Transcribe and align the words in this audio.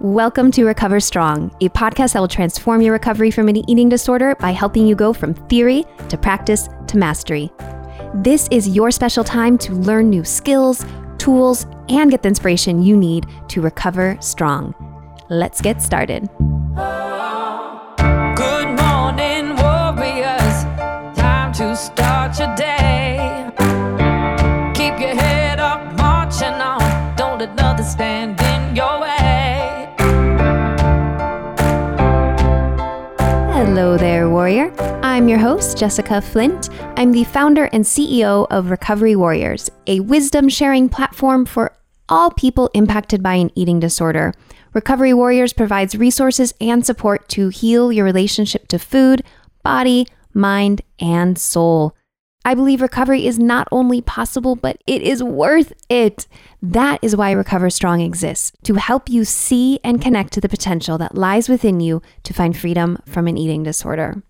Welcome 0.00 0.50
to 0.52 0.64
Recover 0.64 0.98
Strong, 0.98 1.54
a 1.60 1.68
podcast 1.68 2.14
that 2.14 2.20
will 2.20 2.26
transform 2.26 2.80
your 2.80 2.94
recovery 2.94 3.30
from 3.30 3.48
an 3.48 3.68
eating 3.68 3.90
disorder 3.90 4.34
by 4.36 4.50
helping 4.50 4.86
you 4.86 4.94
go 4.94 5.12
from 5.12 5.34
theory 5.34 5.84
to 6.08 6.16
practice 6.16 6.70
to 6.86 6.96
mastery. 6.96 7.52
This 8.14 8.48
is 8.50 8.66
your 8.66 8.90
special 8.92 9.22
time 9.22 9.58
to 9.58 9.74
learn 9.74 10.08
new 10.08 10.24
skills, 10.24 10.86
tools, 11.18 11.66
and 11.90 12.10
get 12.10 12.22
the 12.22 12.28
inspiration 12.28 12.82
you 12.82 12.96
need 12.96 13.26
to 13.48 13.60
recover 13.60 14.16
strong. 14.22 14.74
Let's 15.28 15.60
get 15.60 15.82
started. 15.82 16.30
Your 35.30 35.38
host, 35.38 35.78
Jessica 35.78 36.20
Flint. 36.20 36.70
I'm 36.96 37.12
the 37.12 37.22
founder 37.22 37.66
and 37.66 37.84
CEO 37.84 38.48
of 38.50 38.68
Recovery 38.68 39.14
Warriors, 39.14 39.70
a 39.86 40.00
wisdom 40.00 40.48
sharing 40.48 40.88
platform 40.88 41.46
for 41.46 41.76
all 42.08 42.32
people 42.32 42.68
impacted 42.74 43.22
by 43.22 43.34
an 43.34 43.52
eating 43.54 43.78
disorder. 43.78 44.34
Recovery 44.74 45.14
Warriors 45.14 45.52
provides 45.52 45.94
resources 45.94 46.52
and 46.60 46.84
support 46.84 47.28
to 47.28 47.48
heal 47.48 47.92
your 47.92 48.04
relationship 48.04 48.66
to 48.68 48.78
food, 48.80 49.22
body, 49.62 50.08
mind, 50.34 50.82
and 50.98 51.38
soul. 51.38 51.94
I 52.44 52.54
believe 52.54 52.82
recovery 52.82 53.24
is 53.24 53.38
not 53.38 53.68
only 53.70 54.00
possible, 54.00 54.56
but 54.56 54.82
it 54.88 55.00
is 55.00 55.22
worth 55.22 55.72
it. 55.88 56.26
That 56.60 56.98
is 57.02 57.14
why 57.14 57.30
Recover 57.30 57.70
Strong 57.70 58.00
exists 58.00 58.50
to 58.64 58.74
help 58.74 59.08
you 59.08 59.24
see 59.24 59.78
and 59.84 60.02
connect 60.02 60.32
to 60.32 60.40
the 60.40 60.48
potential 60.48 60.98
that 60.98 61.14
lies 61.14 61.48
within 61.48 61.78
you 61.78 62.02
to 62.24 62.34
find 62.34 62.56
freedom 62.56 62.98
from 63.06 63.28
an 63.28 63.38
eating 63.38 63.62
disorder. 63.62 64.24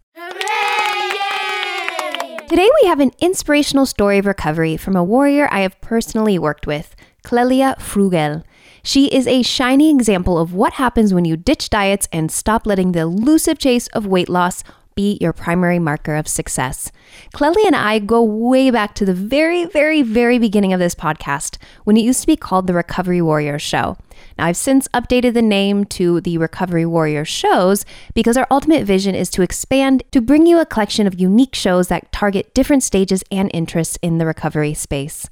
Today, 2.50 2.68
we 2.82 2.88
have 2.88 2.98
an 2.98 3.12
inspirational 3.20 3.86
story 3.86 4.18
of 4.18 4.26
recovery 4.26 4.76
from 4.76 4.96
a 4.96 5.04
warrior 5.04 5.46
I 5.52 5.60
have 5.60 5.80
personally 5.80 6.36
worked 6.36 6.66
with, 6.66 6.96
Clelia 7.22 7.78
Froguel. 7.78 8.42
She 8.82 9.06
is 9.06 9.28
a 9.28 9.42
shining 9.42 9.94
example 9.94 10.36
of 10.36 10.52
what 10.52 10.72
happens 10.72 11.14
when 11.14 11.24
you 11.24 11.36
ditch 11.36 11.70
diets 11.70 12.08
and 12.12 12.28
stop 12.28 12.66
letting 12.66 12.90
the 12.90 13.02
elusive 13.02 13.56
chase 13.60 13.86
of 13.92 14.04
weight 14.04 14.28
loss 14.28 14.64
be 15.00 15.16
your 15.18 15.32
primary 15.32 15.78
marker 15.78 16.14
of 16.14 16.28
success. 16.28 16.92
Clelia 17.32 17.66
and 17.66 17.76
I 17.76 17.98
go 18.00 18.22
way 18.22 18.70
back 18.70 18.94
to 18.96 19.06
the 19.06 19.14
very, 19.14 19.64
very, 19.64 20.02
very 20.02 20.38
beginning 20.38 20.74
of 20.74 20.80
this 20.80 20.94
podcast 20.94 21.56
when 21.84 21.96
it 21.96 22.04
used 22.04 22.20
to 22.20 22.26
be 22.26 22.36
called 22.36 22.66
the 22.66 22.74
Recovery 22.74 23.22
Warrior 23.22 23.58
Show. 23.58 23.96
Now, 24.36 24.44
I've 24.46 24.58
since 24.58 24.88
updated 24.88 25.32
the 25.32 25.40
name 25.40 25.86
to 25.96 26.20
the 26.20 26.36
Recovery 26.36 26.84
Warrior 26.84 27.24
Shows 27.24 27.86
because 28.12 28.36
our 28.36 28.46
ultimate 28.50 28.84
vision 28.84 29.14
is 29.14 29.30
to 29.30 29.42
expand 29.42 30.02
to 30.12 30.20
bring 30.20 30.44
you 30.46 30.58
a 30.60 30.66
collection 30.66 31.06
of 31.06 31.18
unique 31.18 31.54
shows 31.54 31.88
that 31.88 32.12
target 32.12 32.52
different 32.52 32.82
stages 32.82 33.24
and 33.32 33.50
interests 33.54 33.98
in 34.02 34.18
the 34.18 34.26
recovery 34.26 34.74
space. 34.74 35.30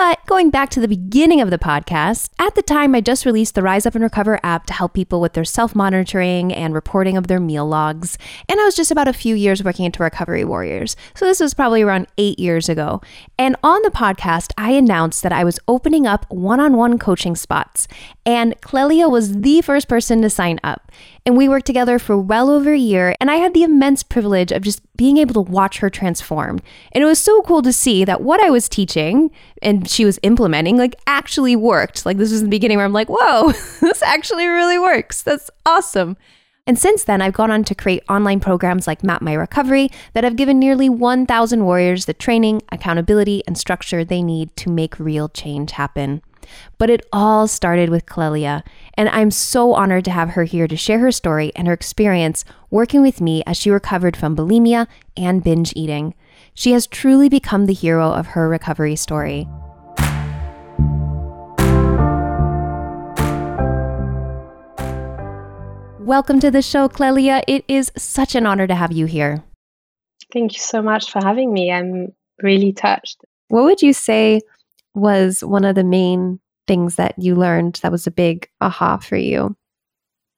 But 0.00 0.24
going 0.24 0.48
back 0.48 0.70
to 0.70 0.80
the 0.80 0.88
beginning 0.88 1.42
of 1.42 1.50
the 1.50 1.58
podcast, 1.58 2.30
at 2.38 2.54
the 2.54 2.62
time 2.62 2.94
I 2.94 3.02
just 3.02 3.26
released 3.26 3.54
the 3.54 3.62
Rise 3.62 3.84
Up 3.84 3.94
and 3.94 4.02
Recover 4.02 4.40
app 4.42 4.64
to 4.68 4.72
help 4.72 4.94
people 4.94 5.20
with 5.20 5.34
their 5.34 5.44
self 5.44 5.76
monitoring 5.76 6.54
and 6.54 6.72
reporting 6.72 7.18
of 7.18 7.26
their 7.26 7.38
meal 7.38 7.66
logs. 7.66 8.16
And 8.48 8.58
I 8.58 8.64
was 8.64 8.74
just 8.74 8.90
about 8.90 9.08
a 9.08 9.12
few 9.12 9.34
years 9.34 9.62
working 9.62 9.84
into 9.84 10.02
Recovery 10.02 10.42
Warriors. 10.42 10.96
So 11.14 11.26
this 11.26 11.38
was 11.38 11.52
probably 11.52 11.82
around 11.82 12.06
eight 12.16 12.38
years 12.38 12.70
ago. 12.70 13.02
And 13.38 13.56
on 13.62 13.82
the 13.82 13.90
podcast, 13.90 14.52
I 14.56 14.70
announced 14.70 15.22
that 15.22 15.32
I 15.32 15.44
was 15.44 15.60
opening 15.68 16.06
up 16.06 16.24
one 16.30 16.60
on 16.60 16.78
one 16.78 16.98
coaching 16.98 17.36
spots. 17.36 17.86
And 18.24 18.58
Clelia 18.62 19.10
was 19.10 19.40
the 19.40 19.60
first 19.60 19.86
person 19.86 20.22
to 20.22 20.30
sign 20.30 20.60
up. 20.64 20.90
And 21.26 21.36
we 21.36 21.46
worked 21.46 21.66
together 21.66 21.98
for 21.98 22.16
well 22.16 22.48
over 22.48 22.72
a 22.72 22.78
year. 22.78 23.14
And 23.20 23.30
I 23.30 23.36
had 23.36 23.52
the 23.52 23.64
immense 23.64 24.02
privilege 24.02 24.50
of 24.50 24.62
just 24.62 24.80
being 24.96 25.18
able 25.18 25.34
to 25.34 25.40
watch 25.40 25.78
her 25.80 25.90
transform. 25.90 26.60
And 26.92 27.02
it 27.02 27.06
was 27.06 27.18
so 27.18 27.42
cool 27.42 27.60
to 27.62 27.72
see 27.72 28.04
that 28.04 28.22
what 28.22 28.40
I 28.40 28.48
was 28.48 28.68
teaching 28.68 29.30
and 29.60 29.89
she 29.90 30.04
was 30.04 30.18
implementing 30.22 30.76
like 30.76 30.94
actually 31.06 31.56
worked. 31.56 32.06
Like 32.06 32.16
this 32.16 32.30
was 32.30 32.42
the 32.42 32.48
beginning 32.48 32.76
where 32.76 32.86
I'm 32.86 32.92
like, 32.92 33.08
whoa, 33.08 33.52
this 33.80 34.02
actually 34.02 34.46
really 34.46 34.78
works. 34.78 35.22
That's 35.22 35.50
awesome. 35.66 36.16
And 36.66 36.78
since 36.78 37.04
then, 37.04 37.20
I've 37.20 37.32
gone 37.32 37.50
on 37.50 37.64
to 37.64 37.74
create 37.74 38.04
online 38.08 38.38
programs 38.38 38.86
like 38.86 39.02
Map 39.02 39.22
My 39.22 39.34
Recovery 39.34 39.90
that 40.12 40.24
have 40.24 40.36
given 40.36 40.58
nearly 40.58 40.88
1,000 40.88 41.64
warriors 41.64 42.04
the 42.04 42.14
training, 42.14 42.62
accountability, 42.70 43.42
and 43.46 43.58
structure 43.58 44.04
they 44.04 44.22
need 44.22 44.54
to 44.56 44.70
make 44.70 45.00
real 45.00 45.28
change 45.28 45.72
happen. 45.72 46.22
But 46.78 46.90
it 46.90 47.04
all 47.12 47.48
started 47.48 47.90
with 47.90 48.06
Clelia, 48.06 48.62
and 48.94 49.08
I'm 49.08 49.30
so 49.30 49.74
honored 49.74 50.04
to 50.06 50.10
have 50.10 50.30
her 50.30 50.44
here 50.44 50.68
to 50.68 50.76
share 50.76 50.98
her 51.00 51.12
story 51.12 51.52
and 51.56 51.66
her 51.66 51.74
experience 51.74 52.44
working 52.70 53.02
with 53.02 53.20
me 53.20 53.42
as 53.46 53.56
she 53.56 53.70
recovered 53.70 54.16
from 54.16 54.36
bulimia 54.36 54.86
and 55.16 55.42
binge 55.42 55.72
eating. 55.74 56.14
She 56.54 56.72
has 56.72 56.86
truly 56.86 57.28
become 57.28 57.66
the 57.66 57.74
hero 57.74 58.12
of 58.12 58.28
her 58.28 58.48
recovery 58.48 58.96
story. 58.96 59.48
Welcome 66.10 66.40
to 66.40 66.50
the 66.50 66.60
show, 66.60 66.88
Clelia. 66.88 67.40
It 67.46 67.64
is 67.68 67.92
such 67.96 68.34
an 68.34 68.44
honor 68.44 68.66
to 68.66 68.74
have 68.74 68.90
you 68.90 69.06
here. 69.06 69.44
Thank 70.32 70.54
you 70.54 70.58
so 70.58 70.82
much 70.82 71.08
for 71.08 71.22
having 71.22 71.52
me. 71.52 71.70
I'm 71.70 72.08
really 72.42 72.72
touched. 72.72 73.20
What 73.46 73.62
would 73.62 73.80
you 73.80 73.92
say 73.92 74.40
was 74.92 75.44
one 75.44 75.64
of 75.64 75.76
the 75.76 75.84
main 75.84 76.40
things 76.66 76.96
that 76.96 77.14
you 77.16 77.36
learned 77.36 77.78
that 77.84 77.92
was 77.92 78.08
a 78.08 78.10
big 78.10 78.48
aha 78.60 78.96
for 78.96 79.14
you? 79.14 79.54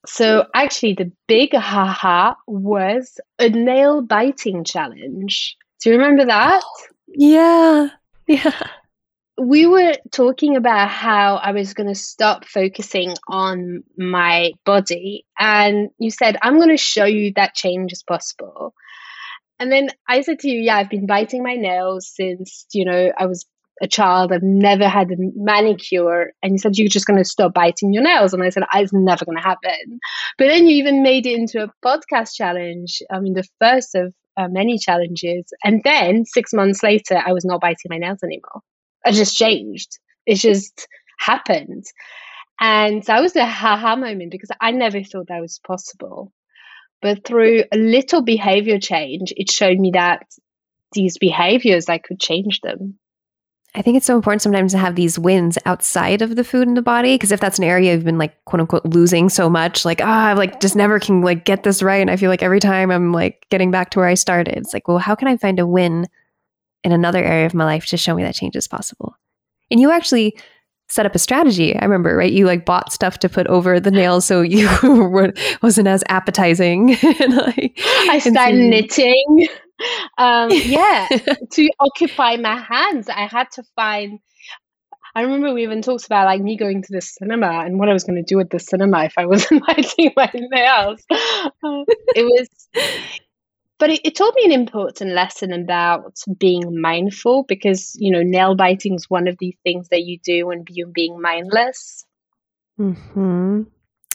So, 0.05 0.45
actually, 0.55 0.93
the 0.93 1.11
big 1.27 1.55
aha 1.55 2.37
was 2.47 3.19
a 3.39 3.49
nail 3.49 4.03
biting 4.03 4.65
challenge. 4.65 5.57
Do 5.83 5.89
you 5.89 5.97
remember 5.97 6.27
that? 6.27 6.63
Yeah. 7.15 7.89
Yeah. 8.27 8.69
We 9.39 9.67
were 9.67 9.95
talking 10.11 10.57
about 10.57 10.89
how 10.89 11.37
I 11.37 11.53
was 11.53 11.75
going 11.75 11.89
to 11.89 11.95
stop 11.95 12.45
focusing 12.45 13.15
on 13.29 13.83
my 13.97 14.53
body. 14.65 15.25
And 15.39 15.91
you 15.99 16.11
said, 16.11 16.37
I'm 16.43 16.57
going 16.57 16.69
to 16.69 16.77
show 16.77 17.05
you 17.05 17.33
that 17.37 17.55
change 17.55 17.93
is 17.93 18.03
possible. 18.03 18.75
And 19.59 19.73
then 19.73 19.89
I 20.09 20.21
said 20.21 20.41
to 20.41 20.49
you, 20.49 20.61
Yeah, 20.61 20.77
I've 20.77 20.91
been 20.91 21.07
biting 21.07 21.43
my 21.43 21.55
nails 21.55 22.11
since, 22.15 22.67
you 22.73 22.85
know, 22.85 23.13
I 23.17 23.27
was 23.27 23.47
a 23.81 23.89
child. 23.89 24.33
I've 24.33 24.43
never 24.43 24.89
had 24.89 25.11
a 25.11 25.17
manicure. 25.19 26.33
And 26.43 26.53
you 26.53 26.59
said 26.59 26.79
you're 26.79 26.89
just 26.89 27.07
going 27.07 27.19
to 27.19 27.25
stop 27.25 27.55
biting 27.55 27.93
your 27.93 28.03
nails. 28.03 28.33
And 28.33 28.43
I 28.43 28.51
said, 28.51 28.65
it's 28.75 28.93
never 28.93 29.25
going 29.25 29.39
to 29.39 29.43
happen. 29.43 29.99
But 30.39 30.47
then 30.47 30.67
you 30.67 30.77
even 30.77 31.03
made 31.03 31.27
it 31.27 31.39
into 31.39 31.63
a 31.63 31.73
podcast 31.85 32.35
challenge. 32.35 33.03
I 33.11 33.19
mean, 33.21 33.35
the 33.35 33.47
first 33.61 33.95
of 33.95 34.15
uh, 34.37 34.49
many 34.49 34.79
challenges. 34.79 35.45
And 35.65 35.83
then 35.85 36.25
six 36.25 36.53
months 36.53 36.83
later, 36.83 37.21
I 37.25 37.33
was 37.33 37.45
not 37.45 37.61
biting 37.61 37.89
my 37.91 37.99
nails 37.99 38.23
anymore. 38.23 38.63
I 39.05 39.13
just 39.13 39.37
changed. 39.37 39.99
It 40.27 40.37
just 40.37 40.87
happened. 41.19 41.85
And 42.61 43.03
that 43.05 43.21
was 43.21 43.33
the 43.33 43.47
haha 43.47 43.97
moment 43.97 44.31
because 44.31 44.51
I 44.61 44.71
never 44.71 45.03
thought 45.03 45.29
that 45.29 45.41
was 45.41 45.61
possible. 45.67 46.33
But 47.01 47.25
through 47.25 47.65
a 47.73 47.77
little 47.77 48.23
behavior 48.23 48.79
change, 48.79 49.33
it 49.37 49.51
showed 49.51 49.79
me 49.79 49.91
that 49.93 50.27
these 50.93 51.19
behaviors, 51.19 51.89
I 51.89 51.99
could 51.99 52.21
change 52.21 52.61
them. 52.61 52.99
I 53.75 53.81
think 53.81 53.97
it's 53.97 54.05
so 54.05 54.15
important 54.15 54.43
sometimes 54.43 54.73
to 54.73 54.79
have 54.79 54.97
these 54.97 55.19
wins 55.19 55.57
outside 55.65 56.21
of 56.21 56.37
the 56.37 56.45
food 56.45 56.69
in 56.69 56.75
the 56.75 56.83
body. 56.83 57.15
Because 57.15 57.33
if 57.33 57.41
that's 57.41 57.59
an 57.59 57.65
area 57.65 57.95
you've 57.95 58.05
been 58.05 58.19
like 58.19 58.45
quote 58.45 58.61
unquote 58.61 58.85
losing 58.85 59.31
so 59.31 59.49
much, 59.49 59.85
like, 59.85 60.01
ah, 60.03 60.05
oh, 60.05 60.31
I 60.31 60.33
like 60.35 60.61
just 60.61 60.77
never 60.77 61.01
can 61.01 61.23
like 61.23 61.47
get 61.47 61.63
this 61.63 61.83
right. 61.83 62.03
And 62.03 62.11
I 62.11 62.17
feel 62.17 62.29
like 62.29 62.43
every 62.43 62.61
time 62.61 62.91
I'm 62.91 63.13
like 63.13 63.47
getting 63.51 63.71
back 63.71 63.91
to 63.91 63.99
where 63.99 64.09
I 64.09 64.15
started, 64.15 64.55
it's 64.57 64.75
like, 64.75 64.89
well, 64.89 64.99
how 64.99 65.15
can 65.15 65.27
I 65.27 65.39
find 65.39 65.59
a 65.59 65.67
win 65.67 66.07
in 66.85 66.93
another 66.93 67.23
area 67.23 67.47
of 67.47 67.55
my 67.55 67.65
life 67.65 67.87
to 67.87 67.97
show 67.97 68.15
me 68.15 68.23
that 68.23 68.35
change 68.35 68.57
is 68.57 68.69
possible? 68.69 69.17
And 69.71 69.81
you 69.81 69.91
actually 69.91 70.37
set 70.89 71.07
up 71.07 71.15
a 71.15 71.19
strategy. 71.19 71.75
I 71.75 71.85
remember, 71.85 72.15
right? 72.15 72.33
You 72.33 72.45
like 72.47 72.67
bought 72.67 72.93
stuff 72.93 73.19
to 73.21 73.29
put 73.29 73.47
over 73.47 73.81
the 73.81 73.91
nails 73.91 74.27
so 74.27 74.43
you 74.43 74.69
wasn't 75.63 75.89
as 75.89 76.05
appetizing. 76.09 76.97
and, 77.03 77.37
like, 77.37 77.79
I 78.11 78.19
started 78.19 78.59
so- 78.59 78.69
knitting. 78.69 79.49
Um, 80.17 80.49
yeah, 80.53 81.09
to 81.09 81.69
occupy 81.81 82.37
my 82.37 82.57
hands, 82.57 83.09
I 83.09 83.27
had 83.27 83.51
to 83.55 83.65
find. 83.75 84.21
I 85.17 85.23
remember 85.23 85.53
we 85.53 85.65
even 85.65 85.83
talked 85.83 86.07
about 86.07 86.27
like 86.27 86.41
me 86.41 86.57
going 86.57 86.83
to 86.83 86.89
the 86.89 87.01
cinema 87.01 87.65
and 87.65 87.81
what 87.81 87.89
I 87.89 87.93
was 87.93 88.05
going 88.05 88.15
to 88.15 88.23
do 88.23 88.39
at 88.39 88.51
the 88.51 88.61
cinema 88.61 89.07
if 89.07 89.15
I 89.17 89.27
wasn't 89.27 89.67
biting 89.67 90.13
my 90.15 90.31
nails. 90.33 91.01
Uh, 91.11 91.85
it 92.15 92.23
was 92.23 92.49
but 93.83 93.91
it, 93.91 94.01
it, 94.05 94.15
taught 94.15 94.33
me 94.37 94.45
an 94.45 94.53
important 94.53 95.11
lesson 95.11 95.53
about 95.53 96.17
being 96.39 96.81
mindful 96.81 97.43
because 97.49 97.97
you 97.99 98.13
know 98.13 98.23
nail 98.23 98.55
biting 98.55 98.95
is 98.95 99.11
one 99.11 99.27
of 99.27 99.37
the 99.41 99.57
things 99.65 99.89
that 99.89 100.03
you 100.03 100.21
do 100.21 100.47
when 100.47 100.63
you're 100.71 100.87
being 100.87 101.21
mindless. 101.21 102.07
Mm-hmm. 102.79 103.63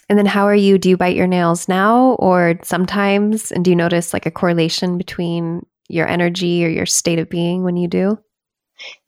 and 0.10 0.18
then 0.18 0.26
how 0.26 0.46
are 0.46 0.56
you 0.56 0.78
do 0.78 0.90
you 0.90 0.96
bite 0.96 1.18
your 1.18 1.28
nails 1.28 1.68
now 1.68 2.14
or 2.14 2.58
sometimes? 2.64 3.52
And 3.52 3.66
do 3.66 3.72
you 3.72 3.76
notice 3.76 4.14
like 4.14 4.26
a 4.26 4.32
correlation 4.32 4.98
between 4.98 5.66
your 5.90 6.08
energy 6.08 6.64
or 6.64 6.70
your 6.70 6.86
state 6.86 7.20
of 7.20 7.30
being 7.30 7.66
when 7.66 7.76
you 7.76 7.90
do? 7.90 8.18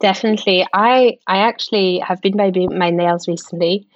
Definitely. 0.01 0.67
I 0.73 1.19
i 1.25 1.37
actually 1.37 1.99
have 1.99 2.21
been 2.21 2.35
biting 2.35 2.77
my 2.77 2.89
nails 2.89 3.29
recently 3.29 3.87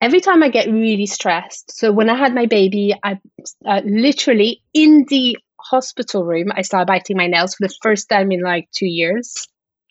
every 0.00 0.20
time 0.20 0.42
I 0.42 0.48
get 0.48 0.70
really 0.70 1.06
stressed. 1.06 1.76
So 1.76 1.92
when 1.92 2.08
I 2.08 2.16
had 2.16 2.34
my 2.34 2.46
baby, 2.46 2.94
I 3.02 3.18
uh, 3.66 3.82
literally 3.84 4.62
in 4.72 5.04
the 5.08 5.36
hospital 5.60 6.24
room, 6.24 6.52
I 6.54 6.62
started 6.62 6.86
biting 6.86 7.16
my 7.16 7.26
nails 7.26 7.54
for 7.54 7.66
the 7.66 7.74
first 7.82 8.08
time 8.08 8.32
in 8.32 8.42
like 8.42 8.68
two 8.74 8.86
years. 8.86 9.46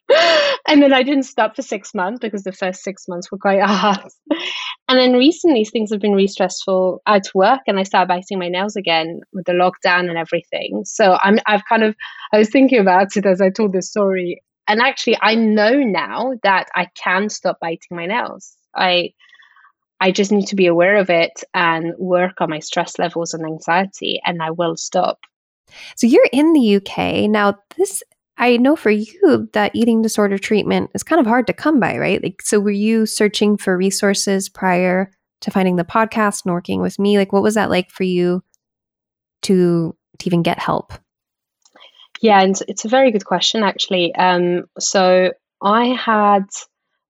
and 0.68 0.82
then 0.82 0.94
I 0.94 1.04
didn't 1.04 1.24
stop 1.24 1.56
for 1.56 1.62
six 1.62 1.94
months 1.94 2.20
because 2.20 2.44
the 2.44 2.54
first 2.54 2.84
six 2.84 3.08
months 3.08 3.32
were 3.32 3.38
quite 3.38 3.62
hard. 3.66 4.00
And 4.90 4.98
then 4.98 5.14
recently 5.14 5.66
things 5.66 5.92
have 5.92 6.00
been 6.00 6.14
really 6.14 6.28
stressful 6.28 7.02
at 7.06 7.26
work 7.36 7.60
and 7.68 7.78
I 7.78 7.84
started 7.84 8.08
biting 8.08 8.40
my 8.40 8.48
nails 8.48 8.78
again 8.78 9.20
with 9.34 9.46
the 9.46 9.52
lockdown 9.52 10.08
and 10.08 10.18
everything. 10.18 10.84
So 10.86 11.18
I'm 11.22 11.40
I've 11.46 11.66
kind 11.68 11.84
of 11.84 11.94
I 12.32 12.38
was 12.38 12.50
thinking 12.50 12.80
about 12.80 13.18
it 13.18 13.26
as 13.26 13.42
I 13.42 13.50
told 13.50 13.74
this 13.74 13.90
story. 13.90 14.42
And 14.66 14.82
actually 14.82 15.18
I 15.22 15.36
know 15.36 15.74
now 15.74 16.34
that 16.44 16.68
I 16.74 16.88
can 16.96 17.28
stop 17.28 17.58
biting 17.60 17.80
my 17.92 18.06
nails. 18.06 18.54
I 18.74 19.12
I 20.00 20.12
just 20.12 20.32
need 20.32 20.48
to 20.48 20.56
be 20.56 20.68
aware 20.68 20.98
of 20.98 21.10
it 21.10 21.44
and 21.54 21.94
work 21.98 22.40
on 22.42 22.50
my 22.50 22.60
stress 22.60 23.00
levels 23.00 23.34
and 23.34 23.46
anxiety 23.46 24.22
and 24.24 24.42
I 24.42 24.52
will 24.52 24.78
stop. 24.78 25.20
So 25.96 26.08
you're 26.08 26.30
in 26.32 26.54
the 26.54 26.76
UK. 26.78 27.30
Now 27.30 27.56
this 27.78 28.04
I 28.38 28.58
know 28.58 28.76
for 28.76 28.92
you 28.92 29.50
that 29.54 29.72
eating 29.74 30.02
disorder 30.02 30.38
treatment 30.38 30.92
is 30.94 31.04
kind 31.04 31.20
of 31.20 31.26
hard 31.26 31.48
to 31.48 31.54
come 31.54 31.80
by, 31.80 31.98
right? 31.98 32.22
Like, 32.22 32.42
so 32.44 32.60
were 32.60 32.70
you 32.70 33.06
searching 33.06 33.58
for 33.58 33.76
resources 33.76 34.48
prior 34.48 35.12
to 35.42 35.52
finding 35.52 35.76
the 35.76 35.84
podcast 35.84 36.46
and 36.46 36.54
working 36.54 36.82
with 36.82 37.00
me? 37.00 37.18
Like, 37.18 37.34
what 37.34 37.42
was 37.42 37.56
that 37.56 37.72
like 37.72 37.90
for 37.90 38.04
you 38.04 38.44
to, 39.44 39.96
to 40.20 40.28
even 40.28 40.44
get 40.44 40.60
help? 40.60 40.94
Yeah, 42.22 42.42
and 42.42 42.60
it's 42.68 42.86
a 42.86 42.90
very 42.90 43.12
good 43.12 43.26
question, 43.26 43.64
actually. 43.64 44.14
Um, 44.16 44.66
so 44.80 45.32
I 45.62 45.86
had 45.88 46.46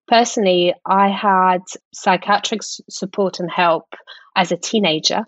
personally, 0.09 0.75
I 0.85 1.09
had 1.09 1.63
psychiatric 1.93 2.61
support 2.63 3.41
and 3.41 3.51
help 3.51 3.95
as 4.37 4.53
a 4.53 4.57
teenager. 4.57 5.25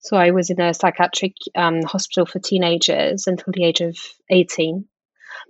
So 0.00 0.16
I 0.16 0.30
was 0.30 0.50
in 0.50 0.60
a 0.60 0.74
psychiatric 0.74 1.34
um, 1.54 1.82
hospital 1.82 2.26
for 2.26 2.38
teenagers 2.38 3.26
until 3.26 3.52
the 3.52 3.64
age 3.64 3.80
of 3.80 3.96
18. 4.30 4.84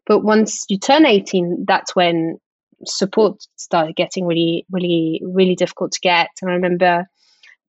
But 0.07 0.21
once 0.21 0.65
you 0.69 0.79
turn 0.79 1.07
18, 1.07 1.65
that's 1.67 1.95
when 1.95 2.39
support 2.85 3.39
started 3.57 3.97
getting 3.97 4.27
really, 4.27 4.67
really, 4.71 5.23
really 5.25 5.55
difficult 5.55 5.93
to 5.93 6.01
get. 6.01 6.29
And 6.43 6.51
I 6.51 6.55
remember 6.55 7.07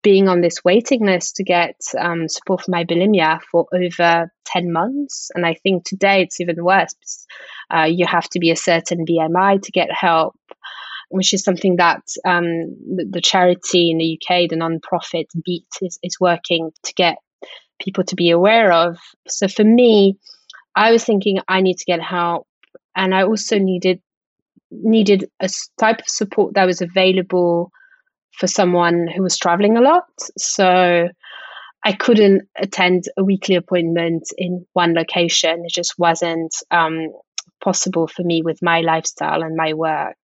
being 0.02 0.28
on 0.28 0.42
this 0.42 0.62
waiting 0.62 1.04
list 1.04 1.36
to 1.36 1.44
get 1.44 1.76
um, 1.98 2.28
support 2.28 2.62
for 2.62 2.70
my 2.70 2.84
bulimia 2.84 3.40
for 3.50 3.66
over 3.72 4.30
10 4.44 4.70
months. 4.70 5.30
And 5.34 5.46
I 5.46 5.54
think 5.54 5.84
today 5.84 6.22
it's 6.22 6.40
even 6.40 6.62
worse. 6.62 7.26
Uh, 7.74 7.88
you 7.90 8.06
have 8.06 8.28
to 8.30 8.38
be 8.38 8.50
a 8.50 8.56
certain 8.56 9.06
BMI 9.06 9.62
to 9.62 9.72
get 9.72 9.90
help, 9.90 10.36
which 11.14 11.32
is 11.32 11.44
something 11.44 11.76
that 11.76 12.02
um, 12.24 12.74
the, 12.96 13.06
the, 13.08 13.20
charity 13.20 13.92
in 13.92 13.98
the 13.98 14.18
UK, 14.18 14.50
the 14.50 14.56
non-profit 14.56 15.28
Beat, 15.44 15.68
is, 15.80 15.96
is 16.02 16.18
working 16.18 16.72
to 16.82 16.92
get 16.94 17.18
people 17.80 18.02
to 18.02 18.16
be 18.16 18.30
aware 18.30 18.72
of. 18.72 18.98
So 19.28 19.46
for 19.46 19.62
me, 19.62 20.18
I 20.74 20.90
was 20.90 21.04
thinking 21.04 21.38
I 21.46 21.60
need 21.60 21.78
to 21.78 21.84
get 21.84 22.02
help, 22.02 22.48
and 22.96 23.14
I 23.14 23.22
also 23.22 23.58
needed 23.58 24.00
needed 24.72 25.30
a 25.38 25.48
type 25.78 26.00
of 26.00 26.08
support 26.08 26.54
that 26.54 26.64
was 26.64 26.82
available 26.82 27.70
for 28.32 28.48
someone 28.48 29.06
who 29.06 29.22
was 29.22 29.38
traveling 29.38 29.76
a 29.76 29.80
lot. 29.80 30.08
So 30.36 31.08
I 31.84 31.92
couldn't 31.92 32.48
attend 32.58 33.04
a 33.16 33.22
weekly 33.22 33.54
appointment 33.54 34.24
in 34.36 34.66
one 34.72 34.94
location. 34.94 35.62
It 35.64 35.72
just 35.72 35.94
wasn't 35.96 36.56
um, 36.72 37.12
possible 37.62 38.08
for 38.08 38.24
me 38.24 38.42
with 38.42 38.58
my 38.62 38.80
lifestyle 38.80 39.44
and 39.44 39.54
my 39.54 39.74
work. 39.74 40.16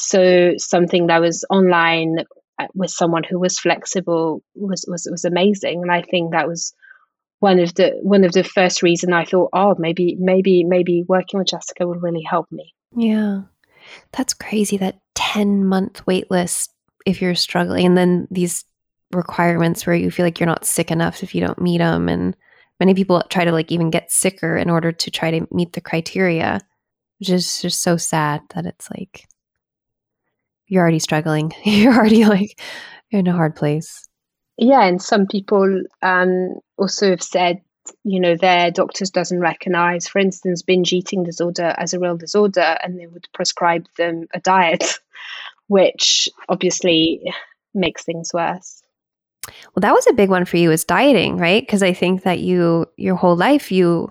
So 0.00 0.52
something 0.58 1.08
that 1.08 1.20
was 1.20 1.44
online 1.50 2.18
uh, 2.58 2.66
with 2.74 2.90
someone 2.90 3.24
who 3.24 3.38
was 3.38 3.58
flexible 3.58 4.42
was 4.54 4.84
was 4.86 5.08
was 5.10 5.24
amazing, 5.24 5.82
and 5.82 5.90
I 5.90 6.02
think 6.02 6.32
that 6.32 6.46
was 6.46 6.72
one 7.40 7.58
of 7.58 7.74
the 7.74 7.98
one 8.02 8.24
of 8.24 8.32
the 8.32 8.44
first 8.44 8.82
reason 8.82 9.12
I 9.12 9.24
thought, 9.24 9.50
oh, 9.52 9.74
maybe 9.78 10.16
maybe 10.18 10.64
maybe 10.64 11.04
working 11.06 11.38
with 11.38 11.48
Jessica 11.48 11.86
would 11.86 12.02
really 12.02 12.22
help 12.22 12.46
me. 12.50 12.74
Yeah, 12.96 13.42
that's 14.12 14.34
crazy. 14.34 14.76
That 14.76 15.00
ten 15.14 15.64
month 15.64 16.06
wait 16.06 16.30
list 16.30 16.72
if 17.04 17.20
you're 17.20 17.34
struggling, 17.34 17.86
and 17.86 17.98
then 17.98 18.28
these 18.30 18.64
requirements 19.12 19.86
where 19.86 19.96
you 19.96 20.10
feel 20.10 20.26
like 20.26 20.38
you're 20.38 20.46
not 20.46 20.64
sick 20.64 20.90
enough 20.90 21.22
if 21.22 21.34
you 21.34 21.40
don't 21.40 21.60
meet 21.60 21.78
them, 21.78 22.08
and 22.08 22.36
many 22.78 22.94
people 22.94 23.22
try 23.30 23.44
to 23.44 23.52
like 23.52 23.72
even 23.72 23.90
get 23.90 24.12
sicker 24.12 24.56
in 24.56 24.70
order 24.70 24.92
to 24.92 25.10
try 25.10 25.30
to 25.32 25.46
meet 25.50 25.72
the 25.72 25.80
criteria, 25.80 26.60
which 27.18 27.30
is 27.30 27.62
just 27.62 27.82
so 27.82 27.96
sad 27.96 28.42
that 28.54 28.64
it's 28.64 28.88
like 28.90 29.26
you're 30.68 30.82
already 30.82 30.98
struggling. 30.98 31.52
you're 31.64 31.94
already 31.94 32.24
like 32.24 32.60
in 33.10 33.26
a 33.26 33.32
hard 33.32 33.56
place 33.56 34.08
yeah, 34.58 34.84
and 34.84 35.00
some 35.00 35.26
people 35.26 35.82
um, 36.02 36.58
also 36.76 37.10
have 37.10 37.22
said, 37.22 37.62
you 38.02 38.20
know, 38.20 38.36
their 38.36 38.70
doctors 38.70 39.10
doesn't 39.10 39.40
recognize, 39.40 40.08
for 40.08 40.18
instance, 40.18 40.62
binge 40.62 40.92
eating 40.92 41.22
disorder 41.22 41.74
as 41.78 41.94
a 41.94 42.00
real 42.00 42.16
disorder, 42.16 42.76
and 42.82 42.98
they 42.98 43.06
would 43.06 43.28
prescribe 43.32 43.86
them 43.96 44.26
a 44.34 44.40
diet, 44.40 44.98
which 45.68 46.28
obviously 46.48 47.22
makes 47.72 48.04
things 48.04 48.32
worse. 48.34 48.82
Well, 49.46 49.80
that 49.80 49.94
was 49.94 50.06
a 50.08 50.12
big 50.12 50.28
one 50.28 50.44
for 50.44 50.56
you 50.56 50.72
is 50.72 50.84
dieting, 50.84 51.38
right? 51.38 51.62
Because 51.62 51.82
I 51.82 51.92
think 51.92 52.24
that 52.24 52.40
you 52.40 52.86
your 52.96 53.14
whole 53.14 53.36
life 53.36 53.70
you 53.70 54.10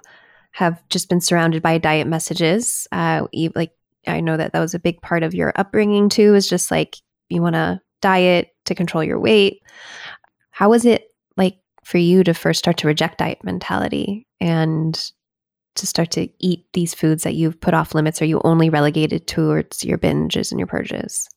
have 0.53 0.81
just 0.89 1.09
been 1.09 1.21
surrounded 1.21 1.61
by 1.61 1.77
diet 1.77 2.07
messages. 2.07 2.87
Uh, 2.91 3.27
like 3.53 3.73
I 4.07 4.21
know 4.21 4.37
that 4.37 4.53
that 4.53 4.59
was 4.59 4.73
a 4.73 4.79
big 4.79 5.01
part 5.01 5.23
of 5.23 5.33
your 5.33 5.53
upbringing 5.55 6.09
too. 6.09 6.35
Is 6.35 6.47
just 6.47 6.71
like 6.71 6.97
you 7.29 7.41
want 7.41 7.55
to 7.55 7.81
diet 8.01 8.49
to 8.65 8.75
control 8.75 9.03
your 9.03 9.19
weight. 9.19 9.61
How 10.51 10.69
was 10.69 10.85
it 10.85 11.05
like 11.35 11.57
for 11.83 11.97
you 11.97 12.23
to 12.23 12.33
first 12.33 12.59
start 12.59 12.77
to 12.77 12.87
reject 12.87 13.19
diet 13.19 13.43
mentality 13.43 14.27
and 14.39 15.11
to 15.75 15.87
start 15.87 16.11
to 16.11 16.27
eat 16.39 16.65
these 16.73 16.93
foods 16.93 17.23
that 17.23 17.35
you've 17.35 17.59
put 17.61 17.73
off 17.73 17.95
limits? 17.95 18.21
Are 18.21 18.25
you 18.25 18.41
only 18.43 18.69
relegated 18.69 19.27
towards 19.27 19.85
your 19.85 19.97
binges 19.97 20.51
and 20.51 20.59
your 20.59 20.67
purges? 20.67 21.27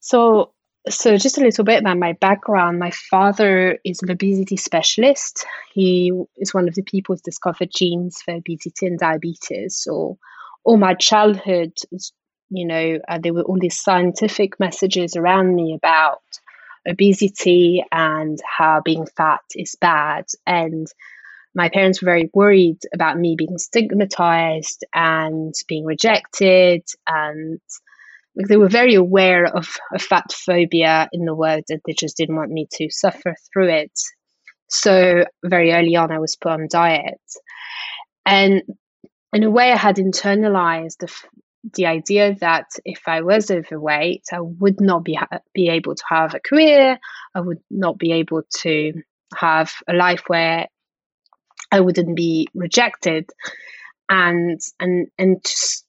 So, 0.00 0.52
so 0.88 1.16
just 1.16 1.38
a 1.38 1.40
little 1.40 1.64
bit 1.64 1.80
about 1.80 1.98
my 1.98 2.12
background. 2.12 2.78
My 2.78 2.90
father 2.90 3.78
is 3.84 4.02
an 4.02 4.10
obesity 4.10 4.56
specialist. 4.56 5.46
He 5.72 6.12
is 6.36 6.52
one 6.52 6.68
of 6.68 6.74
the 6.74 6.82
people 6.82 7.14
who 7.14 7.20
discovered 7.24 7.70
genes 7.74 8.20
for 8.22 8.34
obesity 8.34 8.86
and 8.86 8.98
diabetes. 8.98 9.76
So, 9.76 10.18
all 10.64 10.76
my 10.76 10.94
childhood, 10.94 11.72
you 12.50 12.66
know, 12.66 12.98
uh, 13.08 13.18
there 13.22 13.34
were 13.34 13.42
all 13.42 13.58
these 13.60 13.80
scientific 13.80 14.58
messages 14.58 15.16
around 15.16 15.54
me 15.54 15.74
about 15.74 16.22
obesity 16.88 17.84
and 17.92 18.38
how 18.44 18.80
being 18.84 19.06
fat 19.16 19.40
is 19.54 19.76
bad. 19.80 20.26
And 20.46 20.86
my 21.54 21.68
parents 21.68 22.02
were 22.02 22.06
very 22.06 22.30
worried 22.34 22.78
about 22.92 23.18
me 23.18 23.36
being 23.36 23.58
stigmatized 23.58 24.84
and 24.92 25.54
being 25.68 25.84
rejected. 25.84 26.82
And 27.06 27.60
like 28.36 28.48
they 28.48 28.56
were 28.56 28.68
very 28.68 28.94
aware 28.94 29.46
of, 29.46 29.68
of 29.92 30.02
fat 30.02 30.32
phobia 30.32 31.08
in 31.12 31.24
the 31.24 31.34
world 31.34 31.64
that 31.68 31.80
they 31.86 31.92
just 31.92 32.16
didn't 32.16 32.36
want 32.36 32.50
me 32.50 32.66
to 32.72 32.88
suffer 32.90 33.36
through 33.52 33.68
it. 33.68 33.92
So 34.68 35.24
very 35.44 35.72
early 35.72 35.94
on 35.94 36.10
i 36.10 36.18
was 36.18 36.36
put 36.36 36.52
on 36.52 36.68
diet. 36.70 37.20
And 38.26 38.62
in 39.34 39.42
a 39.42 39.50
way 39.50 39.72
i 39.72 39.76
had 39.76 39.96
internalized 39.96 40.98
the, 40.98 41.12
the 41.72 41.86
idea 41.86 42.34
that 42.40 42.66
if 42.84 43.02
I 43.06 43.22
was 43.22 43.50
overweight, 43.50 44.24
I 44.32 44.40
would 44.40 44.80
not 44.80 45.04
be 45.04 45.18
be 45.54 45.68
able 45.70 45.94
to 45.94 46.04
have 46.08 46.34
a 46.34 46.40
career. 46.40 46.98
I 47.34 47.40
would 47.40 47.60
not 47.70 47.98
be 47.98 48.12
able 48.12 48.42
to 48.62 48.92
have 49.34 49.72
a 49.88 49.94
life 49.94 50.24
where 50.26 50.68
I 51.72 51.80
wouldn't 51.80 52.16
be 52.16 52.48
rejected, 52.54 53.30
and 54.08 54.60
and 54.78 55.08
and 55.18 55.42
to, 55.42 55.82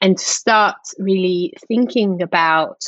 and 0.00 0.18
to 0.18 0.24
start 0.24 0.76
really 0.98 1.54
thinking 1.68 2.22
about 2.22 2.82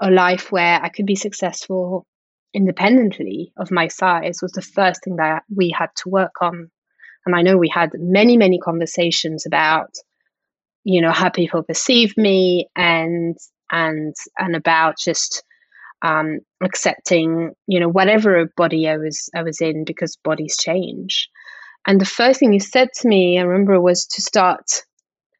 a 0.00 0.10
life 0.10 0.50
where 0.50 0.80
I 0.82 0.88
could 0.88 1.06
be 1.06 1.16
successful 1.16 2.06
independently 2.54 3.52
of 3.58 3.70
my 3.70 3.88
size 3.88 4.40
was 4.40 4.52
the 4.52 4.62
first 4.62 5.04
thing 5.04 5.16
that 5.16 5.42
we 5.54 5.70
had 5.70 5.90
to 5.96 6.08
work 6.08 6.36
on. 6.40 6.70
And 7.28 7.36
I 7.36 7.42
know 7.42 7.58
we 7.58 7.68
had 7.68 7.90
many, 7.94 8.38
many 8.38 8.58
conversations 8.58 9.44
about 9.44 9.90
you 10.82 11.02
know 11.02 11.12
how 11.12 11.28
people 11.28 11.62
perceive 11.62 12.16
me 12.16 12.68
and 12.74 13.36
and 13.70 14.14
and 14.38 14.56
about 14.56 14.96
just 14.98 15.44
um, 16.00 16.38
accepting 16.64 17.50
you 17.66 17.80
know 17.80 17.88
whatever 17.88 18.50
body 18.56 18.88
I 18.88 18.96
was 18.96 19.28
I 19.36 19.42
was 19.42 19.60
in 19.60 19.84
because 19.84 20.16
bodies 20.24 20.56
change. 20.56 21.28
And 21.86 22.00
the 22.00 22.06
first 22.06 22.40
thing 22.40 22.54
you 22.54 22.60
said 22.60 22.88
to 22.94 23.08
me, 23.08 23.38
I 23.38 23.42
remember, 23.42 23.78
was 23.78 24.06
to 24.06 24.22
start 24.22 24.64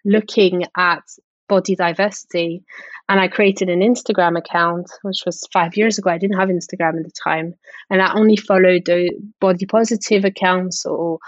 looking 0.04 0.64
at 0.76 1.02
body 1.48 1.74
diversity. 1.74 2.64
And 3.08 3.18
I 3.18 3.28
created 3.28 3.70
an 3.70 3.80
Instagram 3.80 4.36
account, 4.36 4.90
which 5.00 5.22
was 5.24 5.42
five 5.54 5.74
years 5.74 5.96
ago. 5.96 6.10
I 6.10 6.18
didn't 6.18 6.38
have 6.38 6.50
Instagram 6.50 6.98
at 6.98 7.04
the 7.04 7.12
time. 7.24 7.54
And 7.88 8.02
I 8.02 8.12
only 8.12 8.36
followed 8.36 8.84
the 8.84 9.10
body 9.40 9.64
positive 9.64 10.26
accounts 10.26 10.84
or 10.84 11.18